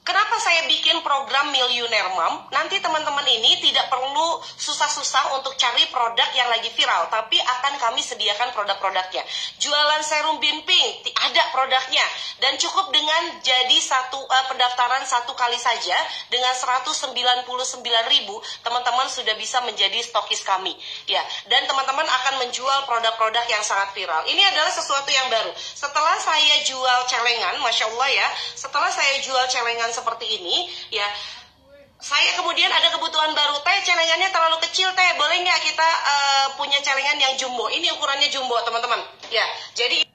Kenapa 0.01 0.33
saya 0.41 0.65
bikin 0.65 0.97
program 1.05 1.53
Millionaire 1.53 2.09
Mom? 2.17 2.49
Nanti 2.49 2.81
teman-teman 2.81 3.21
ini 3.21 3.61
tidak 3.61 3.85
perlu 3.85 4.41
susah-susah 4.41 5.37
untuk 5.37 5.53
cari 5.53 5.85
produk 5.93 6.25
yang 6.33 6.49
lagi 6.49 6.73
viral, 6.73 7.05
tapi 7.13 7.37
akan 7.37 7.77
kami 7.77 8.01
sediakan 8.01 8.49
produk-produknya. 8.49 9.21
Jualan 9.61 10.01
serum 10.01 10.41
Binping, 10.41 11.05
ada 11.05 11.45
produknya. 11.53 12.01
Dan 12.41 12.57
cukup 12.57 12.89
dengan 12.89 13.45
jadi 13.45 13.77
satu 13.77 14.17
uh, 14.17 14.45
pendaftaran 14.49 15.05
satu 15.05 15.37
kali 15.37 15.61
saja 15.61 15.93
dengan 16.33 16.57
199 16.57 17.45
ribu, 18.09 18.41
teman-teman 18.65 19.05
sudah 19.05 19.37
bisa 19.37 19.61
menjadi 19.69 20.01
stokis 20.01 20.41
kami. 20.41 20.73
Ya, 21.05 21.21
dan 21.45 21.69
teman-teman 21.69 22.09
akan 22.09 22.41
menjual 22.41 22.89
produk-produk 22.89 23.45
yang 23.45 23.61
sangat 23.61 23.93
viral. 23.93 24.25
Ini 24.25 24.49
adalah 24.49 24.73
sesuatu 24.73 25.13
yang 25.13 25.29
baru. 25.29 25.53
Setelah 25.53 26.17
saya 26.17 26.65
jual 26.65 26.99
celengan, 27.05 27.61
masya 27.61 27.85
Allah 27.93 28.09
ya, 28.09 28.27
setelah 28.57 28.89
saya 28.89 29.21
jual 29.21 29.45
celengan 29.45 29.90
seperti 29.91 30.25
ini 30.41 30.67
ya. 30.91 31.05
Saya 32.01 32.33
kemudian 32.33 32.65
ada 32.73 32.89
kebutuhan 32.89 33.29
baru. 33.37 33.61
Teh 33.61 33.77
celengannya 33.85 34.33
terlalu 34.33 34.57
kecil 34.65 34.89
teh. 34.97 35.09
Boleh 35.21 35.37
nggak 35.45 35.61
kita 35.61 35.85
uh, 35.85 36.45
punya 36.57 36.81
celengan 36.81 37.21
yang 37.21 37.37
jumbo? 37.37 37.69
Ini 37.69 37.93
ukurannya 37.93 38.25
jumbo 38.33 38.57
teman-teman. 38.65 39.05
Ya 39.29 39.45
jadi 39.77 40.10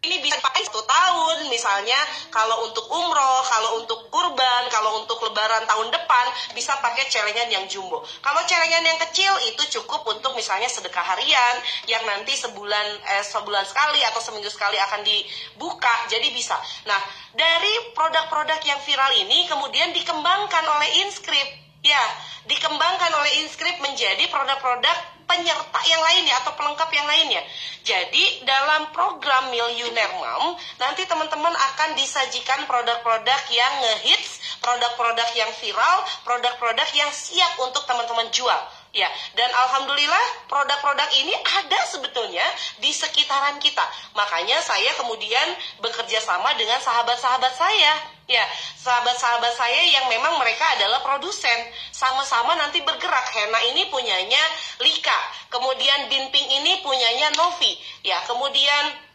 ini 0.00 0.16
bisa 0.24 0.40
pakai 0.40 0.64
satu 0.64 0.80
tahun 0.80 1.52
misalnya 1.52 1.96
kalau 2.32 2.64
untuk 2.64 2.88
umroh 2.88 3.44
kalau 3.44 3.84
untuk 3.84 4.08
kurban 4.08 4.64
kalau 4.72 5.04
untuk 5.04 5.20
lebaran 5.28 5.68
tahun 5.68 5.92
depan 5.92 6.26
bisa 6.56 6.72
pakai 6.80 7.04
celengan 7.12 7.52
yang 7.52 7.64
jumbo. 7.68 8.00
Kalau 8.24 8.40
celengan 8.48 8.80
yang 8.80 8.96
kecil 8.96 9.28
itu 9.44 9.80
cukup 9.80 10.08
untuk 10.08 10.32
misalnya 10.32 10.72
sedekah 10.72 11.04
harian 11.04 11.54
yang 11.84 12.00
nanti 12.08 12.32
sebulan 12.32 12.86
eh, 13.12 13.24
sebulan 13.28 13.68
sekali 13.68 14.00
atau 14.08 14.24
seminggu 14.24 14.48
sekali 14.48 14.80
akan 14.80 15.04
dibuka. 15.04 16.08
Jadi 16.08 16.32
bisa. 16.32 16.56
Nah 16.88 17.00
dari 17.36 17.92
produk-produk 17.92 18.60
yang 18.64 18.80
viral 18.80 19.12
ini 19.20 19.44
kemudian 19.52 19.92
dikembangkan 19.92 20.64
oleh 20.64 21.04
Inscript. 21.04 21.60
Ya 21.84 22.04
dikembangkan 22.48 23.12
oleh 23.20 23.44
Inscript 23.44 23.84
menjadi 23.84 24.24
produk-produk 24.32 25.19
penyerta 25.30 25.80
yang 25.86 26.02
lainnya 26.02 26.34
atau 26.42 26.58
pelengkap 26.58 26.90
yang 26.90 27.06
lainnya. 27.06 27.42
Jadi 27.86 28.42
dalam 28.42 28.90
program 28.90 29.54
Millionaire 29.54 30.10
Mom 30.18 30.58
nanti 30.82 31.06
teman-teman 31.06 31.54
akan 31.54 31.94
disajikan 31.94 32.66
produk-produk 32.66 33.40
yang 33.54 33.72
ngehits, 33.78 34.58
produk-produk 34.58 35.30
yang 35.38 35.50
viral, 35.62 36.02
produk-produk 36.26 36.88
yang 36.98 37.14
siap 37.14 37.54
untuk 37.62 37.86
teman-teman 37.86 38.26
jual. 38.34 38.79
Ya, 38.90 39.06
dan 39.38 39.46
alhamdulillah 39.54 40.50
produk-produk 40.50 41.06
ini 41.14 41.30
ada 41.30 41.78
sebetulnya 41.86 42.42
di 42.82 42.90
sekitaran 42.90 43.62
kita. 43.62 43.86
Makanya 44.18 44.58
saya 44.66 44.90
kemudian 44.98 45.46
bekerja 45.78 46.18
sama 46.18 46.50
dengan 46.58 46.82
sahabat-sahabat 46.82 47.54
saya. 47.54 47.94
Ya, 48.26 48.42
sahabat-sahabat 48.82 49.54
saya 49.54 49.82
yang 49.94 50.10
memang 50.10 50.34
mereka 50.42 50.66
adalah 50.74 50.98
produsen. 51.06 51.58
Sama-sama 51.94 52.58
nanti 52.58 52.82
bergerak. 52.82 53.26
Hena 53.30 53.62
ini 53.70 53.86
punyanya 53.94 54.42
Lika. 54.82 55.18
Kemudian 55.54 56.10
Binping 56.10 56.50
ini 56.50 56.82
punyanya 56.82 57.30
Novi. 57.38 57.78
Ya, 58.02 58.18
kemudian 58.26 59.09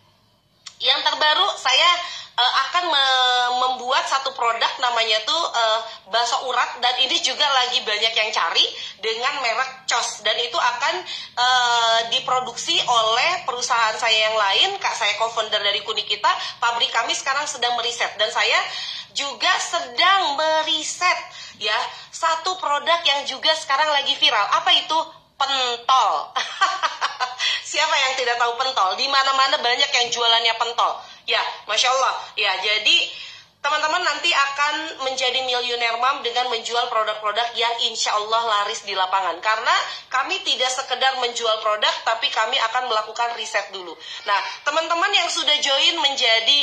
yang 0.83 0.99
terbaru 1.07 1.47
saya 1.55 1.89
uh, 2.35 2.53
akan 2.67 2.83
me 2.91 3.05
membuat 3.65 4.03
satu 4.05 4.35
produk 4.35 4.71
namanya 4.83 5.17
tuh 5.23 5.41
uh, 5.55 5.79
bakso 6.11 6.47
urat. 6.47 6.79
Dan 6.83 6.95
ini 7.07 7.17
juga 7.23 7.47
lagi 7.47 7.81
banyak 7.81 8.13
yang 8.13 8.29
cari 8.35 8.65
dengan 8.99 9.39
merek 9.41 9.87
Cos 9.87 10.21
dan 10.21 10.35
itu 10.39 10.57
akan 10.59 10.95
uh, 11.39 11.99
diproduksi 12.11 12.75
oleh 12.83 13.47
perusahaan 13.47 13.95
saya 13.95 14.31
yang 14.31 14.37
lain. 14.37 14.69
Kak 14.79 14.95
saya 14.95 15.15
co-founder 15.17 15.61
dari 15.63 15.81
Kunikita 15.81 16.31
pabrik 16.59 16.91
kami 16.91 17.15
sekarang 17.15 17.47
sedang 17.47 17.73
meriset. 17.79 18.11
Dan 18.19 18.29
saya 18.31 18.59
juga 19.15 19.51
sedang 19.63 20.35
meriset 20.35 21.19
ya 21.55 21.75
satu 22.11 22.59
produk 22.59 22.99
yang 23.07 23.23
juga 23.23 23.55
sekarang 23.55 23.87
lagi 23.95 24.15
viral. 24.19 24.43
Apa 24.59 24.75
itu 24.75 24.97
pentol 25.35 26.11
siapa 27.71 27.95
yang 27.95 28.13
tidak 28.19 28.39
tahu 28.39 28.55
pentol 28.55 28.95
di 28.95 29.07
mana-mana 29.11 29.59
banyak 29.59 29.91
yang 29.91 30.07
jualannya 30.11 30.53
pentol 30.55 31.03
Ya, 31.25 31.41
masya 31.65 31.89
Allah. 31.89 32.15
Ya, 32.37 32.53
jadi 32.61 32.97
teman-teman 33.65 33.97
nanti 34.05 34.29
akan 34.29 35.01
menjadi 35.09 35.41
miliuner 35.41 35.97
mam 35.97 36.21
dengan 36.21 36.53
menjual 36.53 36.85
produk-produk 36.85 37.49
yang 37.57 37.73
insya 37.89 38.13
Allah 38.13 38.45
laris 38.45 38.85
di 38.85 38.93
lapangan. 38.93 39.41
Karena 39.41 39.73
kami 40.13 40.37
tidak 40.45 40.69
sekedar 40.69 41.17
menjual 41.17 41.65
produk, 41.65 41.93
tapi 42.05 42.29
kami 42.29 42.61
akan 42.61 42.93
melakukan 42.93 43.33
riset 43.41 43.73
dulu. 43.73 43.97
Nah, 44.29 44.39
teman-teman 44.69 45.09
yang 45.17 45.25
sudah 45.33 45.57
join 45.57 45.97
menjadi 45.97 46.59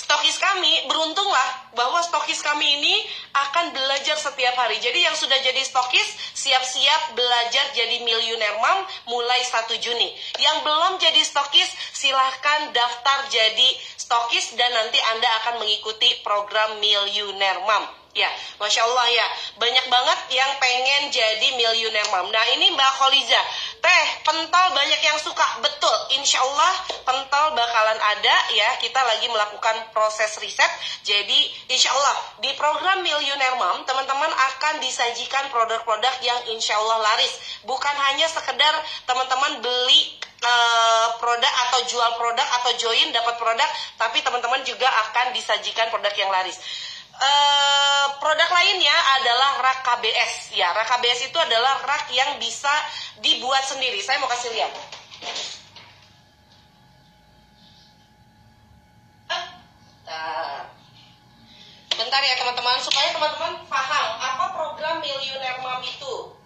stokis 0.00 0.40
kami 0.40 0.88
beruntunglah 0.88 1.76
bahwa 1.76 2.00
stokis 2.00 2.40
kami 2.40 2.64
ini 2.64 3.04
akan 3.36 3.76
belajar 3.76 4.16
setiap 4.16 4.56
hari. 4.56 4.80
Jadi 4.80 5.04
yang 5.04 5.12
sudah 5.12 5.36
jadi 5.44 5.60
stokis 5.60 6.08
siap-siap 6.32 7.12
belajar 7.12 7.68
jadi 7.76 8.00
miliuner 8.00 8.54
mam 8.64 8.88
mulai 9.12 9.44
1 9.44 9.76
Juni. 9.76 10.08
Yang 10.40 10.56
belum 10.64 10.92
jadi 10.96 11.20
stokis 11.20 11.68
silahkan 11.92 12.72
daftar 12.72 13.28
jadi 13.28 13.68
stokis 14.00 14.56
dan 14.56 14.72
nanti 14.72 14.96
Anda 15.12 15.28
akan 15.44 15.54
mengikuti 15.60 16.08
program 16.24 16.80
miliuner 16.80 17.60
mam. 17.68 17.84
Ya, 18.10 18.26
Masya 18.58 18.82
Allah 18.82 19.06
ya, 19.06 19.26
banyak 19.54 19.86
banget 19.86 20.18
yang 20.34 20.50
pengen 20.58 21.14
jadi 21.14 21.48
miliuner 21.54 22.02
mam. 22.10 22.26
Nah 22.34 22.42
ini 22.58 22.74
Mbak 22.74 22.92
Kholiza, 22.98 23.42
teh 23.80 24.06
pentol 24.22 24.66
banyak 24.76 25.00
yang 25.00 25.18
suka, 25.18 25.46
betul. 25.64 25.96
Insya 26.20 26.38
Allah 26.40 26.72
pentol 27.02 27.56
bakalan 27.56 27.98
ada 27.98 28.36
ya, 28.52 28.68
kita 28.78 29.00
lagi 29.00 29.26
melakukan 29.32 29.90
proses 29.90 30.36
riset. 30.38 30.68
Jadi 31.02 31.48
insya 31.72 31.90
Allah 31.90 32.16
di 32.44 32.52
program 32.54 33.00
miliuner 33.00 33.56
mam, 33.56 33.82
teman-teman 33.88 34.30
akan 34.30 34.84
disajikan 34.84 35.48
produk-produk 35.48 36.14
yang 36.22 36.40
insya 36.52 36.76
Allah 36.76 37.00
laris. 37.00 37.32
Bukan 37.64 37.94
hanya 38.08 38.28
sekedar 38.28 38.74
teman-teman 39.08 39.64
beli 39.64 40.20
uh, 40.44 41.08
produk 41.16 41.52
atau 41.68 41.80
jual 41.88 42.10
produk 42.20 42.46
atau 42.60 42.70
join 42.76 43.08
dapat 43.12 43.34
produk, 43.40 43.70
tapi 43.96 44.20
teman-teman 44.20 44.60
juga 44.64 44.88
akan 45.08 45.32
disajikan 45.32 45.88
produk 45.88 46.12
yang 46.16 46.30
laris. 46.32 46.60
Uh, 47.20 48.16
produk 48.16 48.48
lainnya 48.48 48.96
adalah 49.20 49.60
rak 49.60 49.84
KBS. 49.84 50.56
Ya, 50.56 50.72
rak 50.72 50.88
KBS 50.88 51.28
itu 51.28 51.36
adalah 51.36 51.76
rak 51.84 52.08
yang 52.16 52.40
bisa 52.40 52.72
dibuat 53.20 53.60
sendiri. 53.68 54.00
Saya 54.00 54.16
mau 54.24 54.30
kasih 54.32 54.56
lihat. 54.56 54.72
Bentar 62.00 62.24
ya 62.24 62.32
teman-teman, 62.40 62.80
supaya 62.80 63.12
teman-teman 63.12 63.60
paham 63.68 64.06
apa 64.16 64.44
program 64.56 65.04
Millionaire 65.04 65.60
Mom 65.60 65.84
itu. 65.84 66.40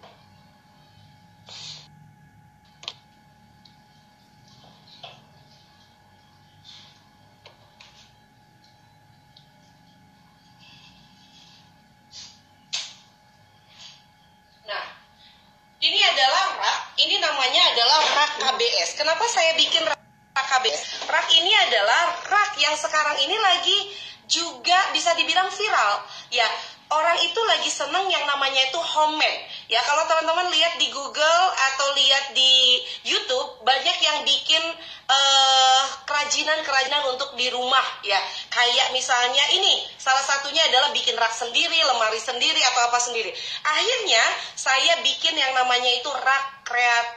Ini 15.85 16.01
adalah 16.01 16.45
rak, 16.57 16.79
ini 16.97 17.21
namanya 17.21 17.61
adalah 17.69 18.01
rak 18.17 18.31
KBS. 18.41 18.97
Kenapa 19.25 19.41
saya 19.41 19.57
bikin 19.57 19.81
rak 19.89 19.97
KBS? 20.37 21.09
Rak 21.09 21.27
ini 21.33 21.49
adalah 21.49 22.13
rak 22.29 22.61
yang 22.61 22.77
sekarang 22.77 23.17
ini 23.25 23.33
lagi 23.41 23.89
juga 24.29 24.77
bisa 24.93 25.17
dibilang 25.17 25.49
viral. 25.49 26.05
Ya, 26.29 26.45
orang 26.93 27.17
itu 27.25 27.41
lagi 27.49 27.73
seneng 27.73 28.05
yang 28.05 28.21
namanya 28.29 28.69
itu 28.69 28.77
homemade. 28.77 29.49
Ya, 29.65 29.81
kalau 29.81 30.05
teman-teman 30.05 30.53
lihat 30.53 30.77
di 30.77 30.93
Google 30.93 31.45
atau 31.57 31.87
lihat 31.97 32.37
di 32.37 32.85
YouTube, 33.01 33.65
banyak 33.65 33.97
yang 33.97 34.29
bikin 34.29 34.61
uh, 35.09 35.81
kerajinan-kerajinan 36.05 37.17
untuk 37.17 37.33
di 37.33 37.49
rumah 37.49 38.05
ya. 38.05 38.21
Kayak 38.53 38.93
misalnya 38.93 39.41
ini, 39.57 39.89
salah 39.97 40.21
satunya 40.21 40.61
adalah 40.69 40.93
bikin 40.93 41.17
rak 41.17 41.33
sendiri, 41.33 41.81
lemari 41.81 42.21
sendiri 42.21 42.61
atau 42.61 42.93
apa 42.93 43.01
sendiri. 43.01 43.33
Akhirnya 43.65 44.21
saya 44.53 45.01
bikin 45.01 45.33
yang 45.33 45.57
namanya 45.57 45.89
itu 45.97 46.13
rak 46.13 46.61
kreatif 46.61 47.14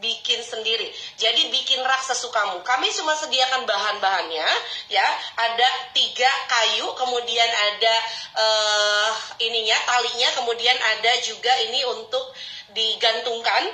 bikin 0.00 0.40
sendiri. 0.42 0.88
Jadi 1.16 1.48
bikin 1.50 1.80
rak 1.82 2.02
sesukamu. 2.04 2.60
Kami 2.62 2.88
cuma 2.94 3.16
sediakan 3.16 3.64
bahan-bahannya 3.64 4.48
ya. 4.92 5.08
Ada 5.36 5.68
tiga 5.96 6.30
kayu, 6.48 6.86
kemudian 6.94 7.50
ada 7.50 7.94
uh, 8.36 9.10
ininya 9.40 9.76
talinya, 9.88 10.28
kemudian 10.36 10.76
ada 10.76 11.12
juga 11.24 11.52
ini 11.68 11.80
untuk 11.88 12.32
digantungkan 12.76 13.72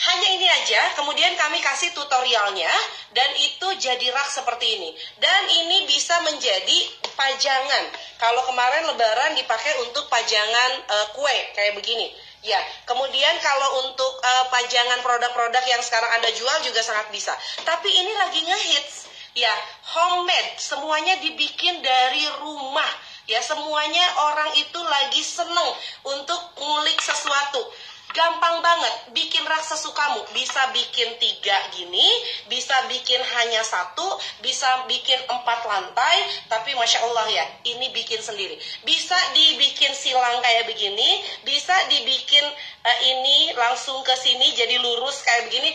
hanya 0.00 0.28
ini 0.32 0.48
aja, 0.48 0.96
kemudian 0.96 1.36
kami 1.36 1.60
kasih 1.60 1.92
tutorialnya 1.92 2.72
dan 3.12 3.30
itu 3.36 3.68
jadi 3.76 4.08
rak 4.16 4.32
seperti 4.32 4.80
ini. 4.80 4.96
Dan 5.20 5.42
ini 5.60 5.84
bisa 5.84 6.16
menjadi 6.24 6.78
pajangan. 7.12 7.84
Kalau 8.16 8.40
kemarin 8.48 8.88
lebaran 8.88 9.36
dipakai 9.36 9.76
untuk 9.84 10.08
pajangan 10.08 10.70
uh, 10.88 11.06
kue 11.12 11.36
kayak 11.52 11.76
begini. 11.76 12.16
Ya, 12.40 12.56
kemudian 12.88 13.36
kalau 13.44 13.84
untuk 13.84 14.12
uh, 14.16 14.44
pajangan 14.48 15.04
produk-produk 15.04 15.60
yang 15.68 15.82
sekarang 15.84 16.08
Anda 16.16 16.32
jual 16.32 16.56
juga 16.64 16.80
sangat 16.80 17.12
bisa. 17.12 17.36
Tapi 17.68 17.88
ini 17.92 18.12
lagi 18.16 18.40
ngehits. 18.40 19.12
Ya, 19.36 19.52
homemade, 19.94 20.58
semuanya 20.58 21.20
dibikin 21.20 21.84
dari 21.84 22.24
rumah. 22.40 22.88
Ya, 23.28 23.38
semuanya 23.44 24.02
orang 24.32 24.50
itu 24.58 24.80
lagi 24.80 25.22
seneng 25.22 25.70
untuk 26.02 26.40
ngulik 26.58 26.98
sesuatu 26.98 27.62
Gampang 28.10 28.58
banget, 28.58 29.14
bikin 29.14 29.46
rak 29.46 29.62
sesukamu. 29.62 30.26
Bisa 30.34 30.74
bikin 30.74 31.14
tiga 31.22 31.54
gini, 31.70 32.02
bisa 32.50 32.74
bikin 32.90 33.22
hanya 33.22 33.62
satu, 33.62 34.18
bisa 34.42 34.66
bikin 34.90 35.14
empat 35.30 35.62
lantai, 35.62 36.18
tapi 36.50 36.74
Masya 36.74 37.06
Allah 37.06 37.26
ya, 37.30 37.46
ini 37.70 37.94
bikin 37.94 38.18
sendiri. 38.18 38.58
Bisa 38.82 39.14
dibikin 39.30 39.94
silang 39.94 40.42
kayak 40.42 40.66
begini, 40.66 41.22
bisa 41.46 41.74
dibikin 41.86 42.42
uh, 42.82 42.98
ini 43.14 43.54
langsung 43.54 44.02
ke 44.02 44.14
sini 44.18 44.58
jadi 44.58 44.82
lurus 44.82 45.22
kayak 45.22 45.46
begini, 45.46 45.70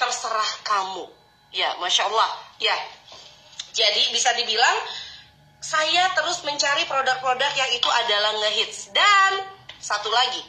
terserah 0.00 0.50
kamu. 0.64 1.04
Ya, 1.52 1.76
Masya 1.76 2.08
Allah. 2.08 2.30
Ya, 2.56 2.76
jadi 3.76 4.16
bisa 4.16 4.32
dibilang, 4.32 4.76
saya 5.60 6.08
terus 6.16 6.40
mencari 6.40 6.88
produk-produk 6.88 7.52
yang 7.52 7.70
itu 7.76 7.88
adalah 7.92 8.32
ngehits. 8.40 8.88
Dan 8.96 9.44
satu 9.76 10.08
lagi, 10.08 10.40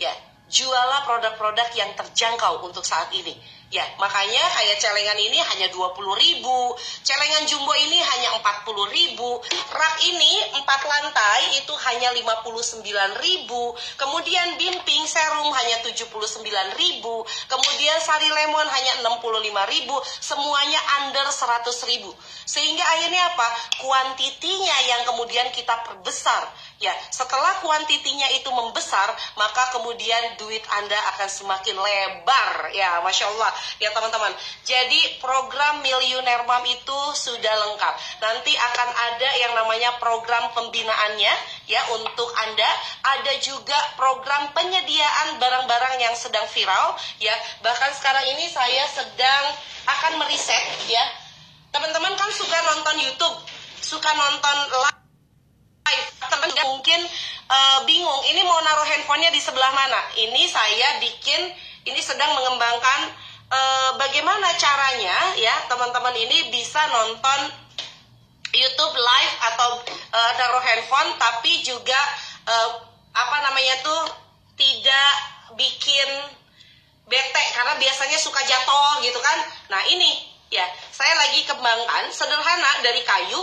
ya 0.00 0.31
jualah 0.52 1.08
produk-produk 1.08 1.68
yang 1.72 1.90
terjangkau 1.96 2.60
untuk 2.68 2.84
saat 2.84 3.08
ini. 3.16 3.32
Ya, 3.72 3.88
makanya 3.96 4.44
kayak 4.52 4.84
celengan 4.84 5.16
ini 5.16 5.40
hanya 5.40 5.72
20 5.72 5.96
ribu, 5.96 6.76
celengan 7.00 7.48
jumbo 7.48 7.72
ini 7.72 8.04
hanya 8.04 8.36
40 8.36 8.68
ribu, 8.92 9.40
rak 9.72 9.96
ini 10.04 10.60
4 10.60 10.60
lantai 10.60 11.56
itu 11.56 11.72
hanya 11.88 12.12
59 12.12 12.84
ribu, 13.24 13.72
kemudian 13.96 14.60
bimping 14.60 15.08
serum 15.08 15.48
hanya 15.56 15.80
79 15.88 16.12
ribu, 16.76 17.24
kemudian 17.48 17.96
sari 18.04 18.28
lemon 18.28 18.68
hanya 18.68 19.08
65 19.08 19.72
ribu, 19.72 19.96
semuanya 20.20 20.80
under 21.00 21.24
100 21.32 21.64
ribu. 21.88 22.12
Sehingga 22.44 22.84
akhirnya 22.84 23.24
apa? 23.32 23.48
Kuantitinya 23.80 24.76
yang 24.84 25.08
kemudian 25.08 25.48
kita 25.48 25.80
perbesar 25.88 26.44
Ya, 26.82 26.90
setelah 27.14 27.62
kuantitinya 27.62 28.26
itu 28.34 28.50
membesar, 28.50 29.14
maka 29.38 29.70
kemudian 29.70 30.34
duit 30.34 30.66
Anda 30.82 30.98
akan 31.14 31.30
semakin 31.30 31.78
lebar. 31.78 32.74
Ya, 32.74 32.98
Masya 33.06 33.30
Allah. 33.30 33.54
Ya, 33.78 33.94
teman-teman. 33.94 34.34
Jadi, 34.66 35.22
program 35.22 35.78
Millionaire 35.86 36.42
Mom 36.42 36.66
itu 36.66 37.00
sudah 37.14 37.54
lengkap. 37.54 37.94
Nanti 38.18 38.50
akan 38.58 38.88
ada 38.90 39.30
yang 39.38 39.54
namanya 39.54 39.94
program 40.02 40.50
pembinaannya, 40.58 41.30
ya, 41.70 41.82
untuk 41.94 42.26
Anda. 42.50 42.70
Ada 43.14 43.38
juga 43.38 43.78
program 43.94 44.50
penyediaan 44.50 45.38
barang-barang 45.38 46.02
yang 46.02 46.18
sedang 46.18 46.50
viral, 46.50 46.98
ya. 47.22 47.38
Bahkan 47.62 47.94
sekarang 47.94 48.26
ini 48.34 48.50
saya 48.50 48.90
sedang 48.90 49.44
akan 49.86 50.18
meriset, 50.18 50.66
ya. 50.90 51.06
Teman-teman 51.70 52.18
kan 52.18 52.30
suka 52.34 52.58
nonton 52.74 53.06
YouTube, 53.06 53.38
suka 53.78 54.10
nonton 54.18 54.56
live 54.82 55.01
teman 56.30 56.50
mungkin 56.70 57.00
uh, 57.50 57.78
bingung 57.84 58.22
ini 58.30 58.42
mau 58.46 58.58
naruh 58.62 58.86
handphonenya 58.86 59.30
di 59.34 59.40
sebelah 59.42 59.72
mana? 59.74 60.00
Ini 60.16 60.42
saya 60.48 60.98
bikin 61.02 61.40
ini 61.86 62.00
sedang 62.00 62.32
mengembangkan 62.38 63.00
uh, 63.50 63.90
bagaimana 63.98 64.54
caranya 64.56 65.34
ya 65.38 65.54
teman-teman 65.66 66.14
ini 66.16 66.50
bisa 66.54 66.80
nonton 66.90 67.40
YouTube 68.52 68.94
live 68.94 69.34
atau 69.52 69.70
uh, 70.12 70.32
naruh 70.36 70.62
handphone 70.62 71.10
tapi 71.16 71.64
juga 71.64 71.98
uh, 72.46 72.70
apa 73.12 73.36
namanya 73.48 73.80
tuh 73.84 74.02
tidak 74.56 75.12
bikin 75.56 76.08
bete 77.08 77.44
karena 77.52 77.76
biasanya 77.76 78.18
suka 78.20 78.40
jatuh 78.44 79.02
gitu 79.04 79.18
kan? 79.20 79.38
Nah 79.68 79.82
ini 79.90 80.30
ya 80.52 80.64
saya 80.92 81.16
lagi 81.16 81.44
kembangkan 81.48 82.12
sederhana 82.12 82.84
dari 82.84 83.00
kayu 83.04 83.40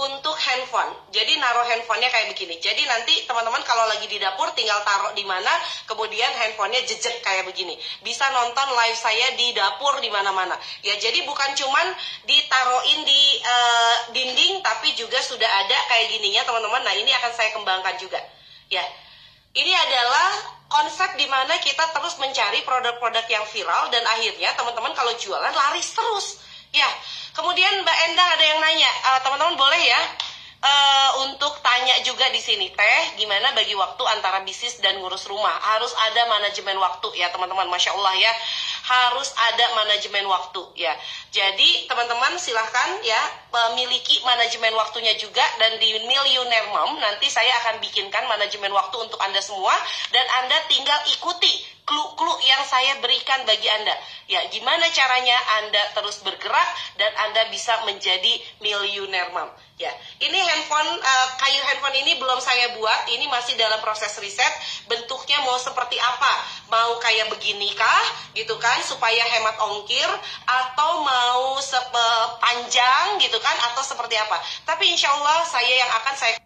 untuk 0.00 0.32
handphone. 0.32 1.12
Jadi 1.12 1.36
naruh 1.36 1.66
handphonenya 1.68 2.08
kayak 2.08 2.32
begini. 2.32 2.56
Jadi 2.56 2.80
nanti 2.88 3.28
teman-teman 3.28 3.60
kalau 3.68 3.84
lagi 3.84 4.08
di 4.08 4.16
dapur 4.16 4.48
tinggal 4.56 4.80
taruh 4.80 5.12
di 5.12 5.20
mana, 5.28 5.52
kemudian 5.84 6.32
handphonenya 6.40 6.88
jejak 6.88 7.20
kayak 7.20 7.44
begini. 7.44 7.76
Bisa 8.00 8.24
nonton 8.32 8.64
live 8.72 8.96
saya 8.96 9.36
di 9.36 9.52
dapur 9.52 10.00
di 10.00 10.08
mana-mana. 10.08 10.56
Ya 10.80 10.96
jadi 10.96 11.20
bukan 11.28 11.52
cuman 11.52 11.86
ditaruhin 12.24 13.00
di 13.04 13.22
uh, 13.44 13.96
dinding, 14.16 14.64
tapi 14.64 14.96
juga 14.96 15.20
sudah 15.20 15.48
ada 15.48 15.78
kayak 15.92 16.16
gininya 16.16 16.42
teman-teman. 16.48 16.80
Nah 16.80 16.94
ini 16.96 17.12
akan 17.12 17.32
saya 17.36 17.52
kembangkan 17.52 18.00
juga. 18.00 18.20
Ya, 18.70 18.86
ini 19.52 19.74
adalah 19.74 20.60
konsep 20.70 21.18
di 21.18 21.26
mana 21.26 21.58
kita 21.58 21.90
terus 21.90 22.14
mencari 22.22 22.62
produk-produk 22.62 23.26
yang 23.26 23.42
viral 23.50 23.90
dan 23.90 24.06
akhirnya 24.06 24.54
teman-teman 24.54 24.94
kalau 24.94 25.12
jualan 25.18 25.50
laris 25.50 25.90
terus. 25.90 26.49
Ya, 26.70 26.86
kemudian 27.34 27.82
Mbak 27.82 27.98
Endang 28.10 28.28
ada 28.30 28.44
yang 28.46 28.60
nanya, 28.62 28.90
uh, 29.10 29.18
teman-teman 29.26 29.58
boleh 29.58 29.82
ya 29.82 30.00
uh, 30.60 31.10
untuk 31.26 31.58
tanya 31.64 31.98
juga 32.04 32.28
di 32.30 32.40
sini 32.40 32.68
teh 32.72 33.02
gimana 33.16 33.52
bagi 33.56 33.72
waktu 33.72 34.02
antara 34.12 34.44
bisnis 34.44 34.78
dan 34.78 35.00
ngurus 35.00 35.26
rumah? 35.26 35.52
Harus 35.60 35.92
ada 35.96 36.28
manajemen 36.28 36.76
waktu 36.78 37.08
ya 37.16 37.32
teman-teman 37.32 37.68
masya 37.68 37.96
Allah 37.96 38.14
ya. 38.16 38.32
Harus 38.80 39.30
ada 39.36 39.66
manajemen 39.76 40.26
waktu 40.26 40.62
ya. 40.74 40.92
Jadi 41.30 41.86
teman-teman 41.86 42.34
silahkan 42.38 42.98
ya 43.06 43.20
memiliki 43.50 44.18
manajemen 44.26 44.74
waktunya 44.74 45.14
juga 45.14 45.44
dan 45.62 45.78
di 45.78 45.94
Millionaire 46.06 46.68
Mom 46.70 46.98
nanti 46.98 47.30
saya 47.30 47.50
akan 47.64 47.78
bikinkan 47.82 48.26
manajemen 48.26 48.70
waktu 48.74 48.96
untuk 48.98 49.18
anda 49.22 49.38
semua 49.38 49.74
dan 50.10 50.26
anda 50.42 50.58
tinggal 50.66 50.98
ikuti 51.06 51.69
clue-clue 51.90 52.38
yang 52.46 52.62
saya 52.70 53.02
berikan 53.02 53.42
bagi 53.42 53.66
Anda. 53.66 53.98
Ya, 54.30 54.46
gimana 54.54 54.86
caranya 54.94 55.34
Anda 55.58 55.82
terus 55.98 56.22
bergerak 56.22 56.68
dan 56.94 57.10
Anda 57.26 57.50
bisa 57.50 57.82
menjadi 57.82 58.38
miliuner 58.62 59.34
mam. 59.34 59.50
Ya, 59.74 59.90
ini 60.22 60.38
handphone 60.38 60.86
uh, 61.02 61.26
kayu 61.40 61.58
handphone 61.66 61.98
ini 61.98 62.14
belum 62.20 62.38
saya 62.38 62.78
buat, 62.78 63.10
ini 63.10 63.26
masih 63.26 63.58
dalam 63.58 63.82
proses 63.82 64.14
riset. 64.22 64.52
Bentuknya 64.86 65.42
mau 65.42 65.58
seperti 65.58 65.98
apa? 65.98 66.32
Mau 66.70 67.02
kayak 67.02 67.32
beginikah, 67.32 68.02
gitu 68.38 68.54
kan, 68.62 68.78
supaya 68.86 69.24
hemat 69.34 69.56
ongkir, 69.58 70.10
atau 70.46 71.02
mau 71.02 71.58
panjang, 72.38 73.18
gitu 73.18 73.40
kan, 73.40 73.56
atau 73.72 73.82
seperti 73.82 74.14
apa? 74.20 74.38
Tapi 74.68 74.84
insya 74.94 75.10
Allah 75.16 75.48
saya 75.48 75.72
yang 75.72 75.90
akan 76.04 76.14
saya 76.14 76.36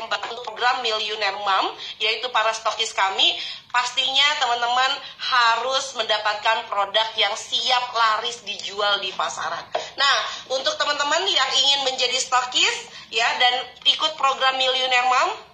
kembangkan 0.00 0.32
program 0.40 0.80
Millionaire 0.80 1.36
Mom, 1.36 1.76
yaitu 2.00 2.32
para 2.32 2.56
stokis 2.56 2.96
kami 2.96 3.36
pastinya 3.70 4.28
teman-teman 4.42 4.92
harus 5.18 5.94
mendapatkan 5.94 6.66
produk 6.66 7.08
yang 7.14 7.34
siap 7.34 7.90
laris 7.94 8.42
dijual 8.46 8.98
di 9.02 9.14
pasaran. 9.14 9.62
Nah, 9.98 10.16
untuk 10.54 10.74
teman-teman 10.78 11.26
yang 11.26 11.50
ingin 11.54 11.80
menjadi 11.86 12.18
stokis 12.18 12.90
ya 13.10 13.26
dan 13.38 13.66
ikut 13.86 14.12
program 14.18 14.58
Millionaire 14.58 15.06
Mom, 15.06 15.50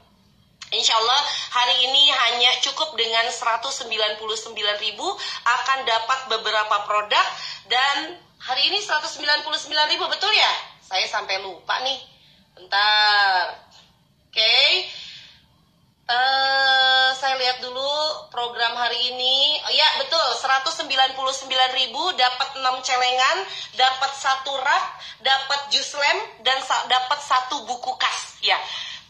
Insya 0.75 0.99
Allah 0.99 1.23
hari 1.55 1.87
ini 1.87 2.11
hanya 2.11 2.51
cukup 2.59 2.99
dengan 2.99 3.23
199.000 3.31 4.19
akan 5.47 5.79
dapat 5.87 6.21
beberapa 6.27 6.77
produk 6.91 7.27
dan 7.71 8.19
hari 8.43 8.75
ini 8.75 8.83
199.000 8.83 9.47
betul 10.11 10.33
ya? 10.35 10.53
Saya 10.83 11.07
sampai 11.07 11.39
lupa 11.39 11.79
nih. 11.87 12.03
Bentar. 12.59 13.63
Oke. 14.27 14.43
Okay. 14.43 14.71
Uh, 16.07 17.11
saya 17.19 17.35
lihat 17.35 17.59
dulu 17.59 17.91
program 18.31 18.79
hari 18.79 19.11
ini. 19.11 19.59
Oh, 19.67 19.73
ya, 19.75 19.89
betul. 19.99 20.23
199.000 20.39 21.19
dapat 22.15 22.49
6 22.63 22.87
celengan, 22.87 23.39
dapat 23.75 24.15
satu 24.15 24.55
rak, 24.55 24.85
dapat 25.27 25.67
jus 25.75 25.91
lem 25.99 26.19
dan 26.47 26.63
dapat 26.87 27.19
satu 27.19 27.67
buku 27.67 27.91
kas. 27.99 28.39
Ya. 28.39 28.55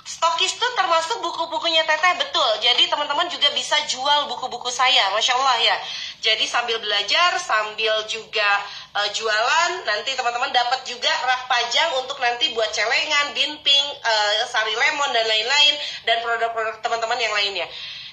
Stokis 0.06 0.56
itu 0.56 0.68
termasuk 0.78 1.20
buku-bukunya 1.20 1.84
Teteh 1.84 2.16
betul. 2.16 2.50
Jadi 2.64 2.88
teman-teman 2.88 3.28
juga 3.28 3.52
bisa 3.52 3.76
jual 3.90 4.32
buku-buku 4.32 4.72
saya, 4.72 5.12
masya 5.12 5.36
Allah 5.36 5.58
ya. 5.60 5.76
Jadi 6.24 6.48
sambil 6.48 6.80
belajar, 6.80 7.36
sambil 7.36 8.08
juga 8.08 8.46
uh, 8.94 9.08
jualan, 9.10 9.70
nanti 9.82 10.14
teman-teman 10.14 10.52
dapat 10.54 10.86
juga 10.86 11.10
rak 11.10 11.50
pajang 11.50 11.90
untuk 11.98 12.20
nanti 12.22 12.52
buat 12.54 12.70
celengan, 12.70 13.34
binping, 13.34 13.84
uh, 14.04 14.32
sari 14.46 14.74
lemon 14.76 15.10
dan 15.10 15.26
lain-lain 15.26 15.74
dan 16.06 16.22
produk-produk 16.22 16.78
teman-teman 16.84 17.18
yang 17.18 17.34
lainnya. 17.34 17.66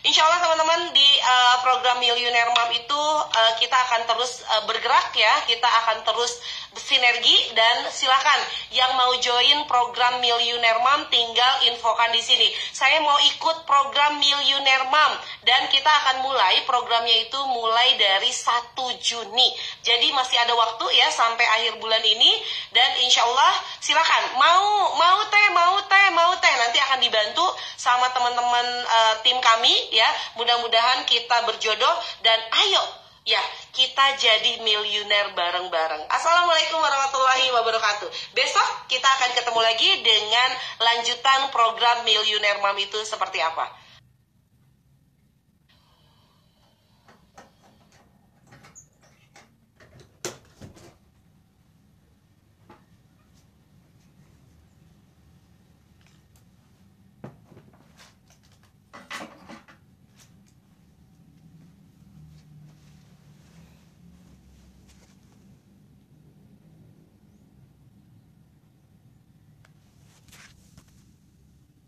Insya 0.04 0.20
Allah 0.28 0.44
teman-teman 0.44 0.92
di 0.92 1.10
uh, 1.24 1.64
program 1.64 1.96
Millionaire 2.04 2.52
Mom 2.52 2.68
itu 2.76 2.92
uh, 3.24 3.54
kita 3.56 3.72
akan 3.88 4.04
terus 4.04 4.44
uh, 4.52 4.68
bergerak 4.68 5.16
ya, 5.16 5.48
kita 5.48 5.64
akan 5.64 6.04
terus 6.04 6.44
sinergi 6.76 7.56
dan 7.56 7.88
silakan 7.88 8.36
yang 8.76 9.00
mau 9.00 9.16
join 9.24 9.64
program 9.64 10.20
Millionaire 10.20 10.84
Mom 10.84 11.08
tinggal 11.08 11.54
infokan 11.72 12.12
di 12.12 12.20
sini. 12.20 12.52
Saya 12.76 13.00
mau 13.00 13.16
ikut 13.16 13.64
program 13.64 14.20
Millionaire 14.20 14.92
Mom 14.92 15.14
dan 15.48 15.72
kita 15.72 15.88
akan 15.88 16.28
mulai 16.28 16.68
programnya 16.68 17.24
itu 17.24 17.40
mulai 17.48 17.96
dari 17.96 18.28
1 18.28 18.76
Juni. 19.00 19.56
Jadi 19.88 20.12
masih 20.12 20.36
ada 20.36 20.52
waktu 20.52 20.84
ya 21.00 21.08
sampai 21.16 21.48
akhir 21.48 21.80
bulan 21.80 22.04
ini 22.04 22.44
dan 22.76 22.92
insya 23.08 23.24
Allah 23.24 23.56
silakan 23.80 24.36
mau 24.36 25.00
mau 25.00 25.20
teh 25.32 25.48
mau 25.56 25.80
teh 25.88 26.08
mau 26.12 26.36
teh 26.44 26.54
nanti 26.60 26.80
akan 26.92 27.00
dibantu 27.00 27.43
sama 27.84 28.08
teman-teman 28.16 28.64
uh, 28.88 29.16
tim 29.28 29.36
kami 29.44 29.76
ya. 29.92 30.08
Mudah-mudahan 30.40 31.04
kita 31.04 31.44
berjodoh 31.44 31.96
dan 32.24 32.40
ayo 32.64 33.04
ya 33.28 33.44
kita 33.76 34.16
jadi 34.20 34.64
miliuner 34.64 35.36
bareng-bareng. 35.36 36.08
Assalamualaikum 36.08 36.80
warahmatullahi 36.80 37.52
wabarakatuh. 37.52 38.08
Besok 38.32 38.68
kita 38.88 39.08
akan 39.20 39.36
ketemu 39.36 39.60
lagi 39.60 39.90
dengan 40.00 40.50
lanjutan 40.80 41.52
program 41.52 42.08
Miliuner 42.08 42.64
Mam 42.64 42.80
itu 42.80 43.00
seperti 43.04 43.44
apa. 43.44 43.83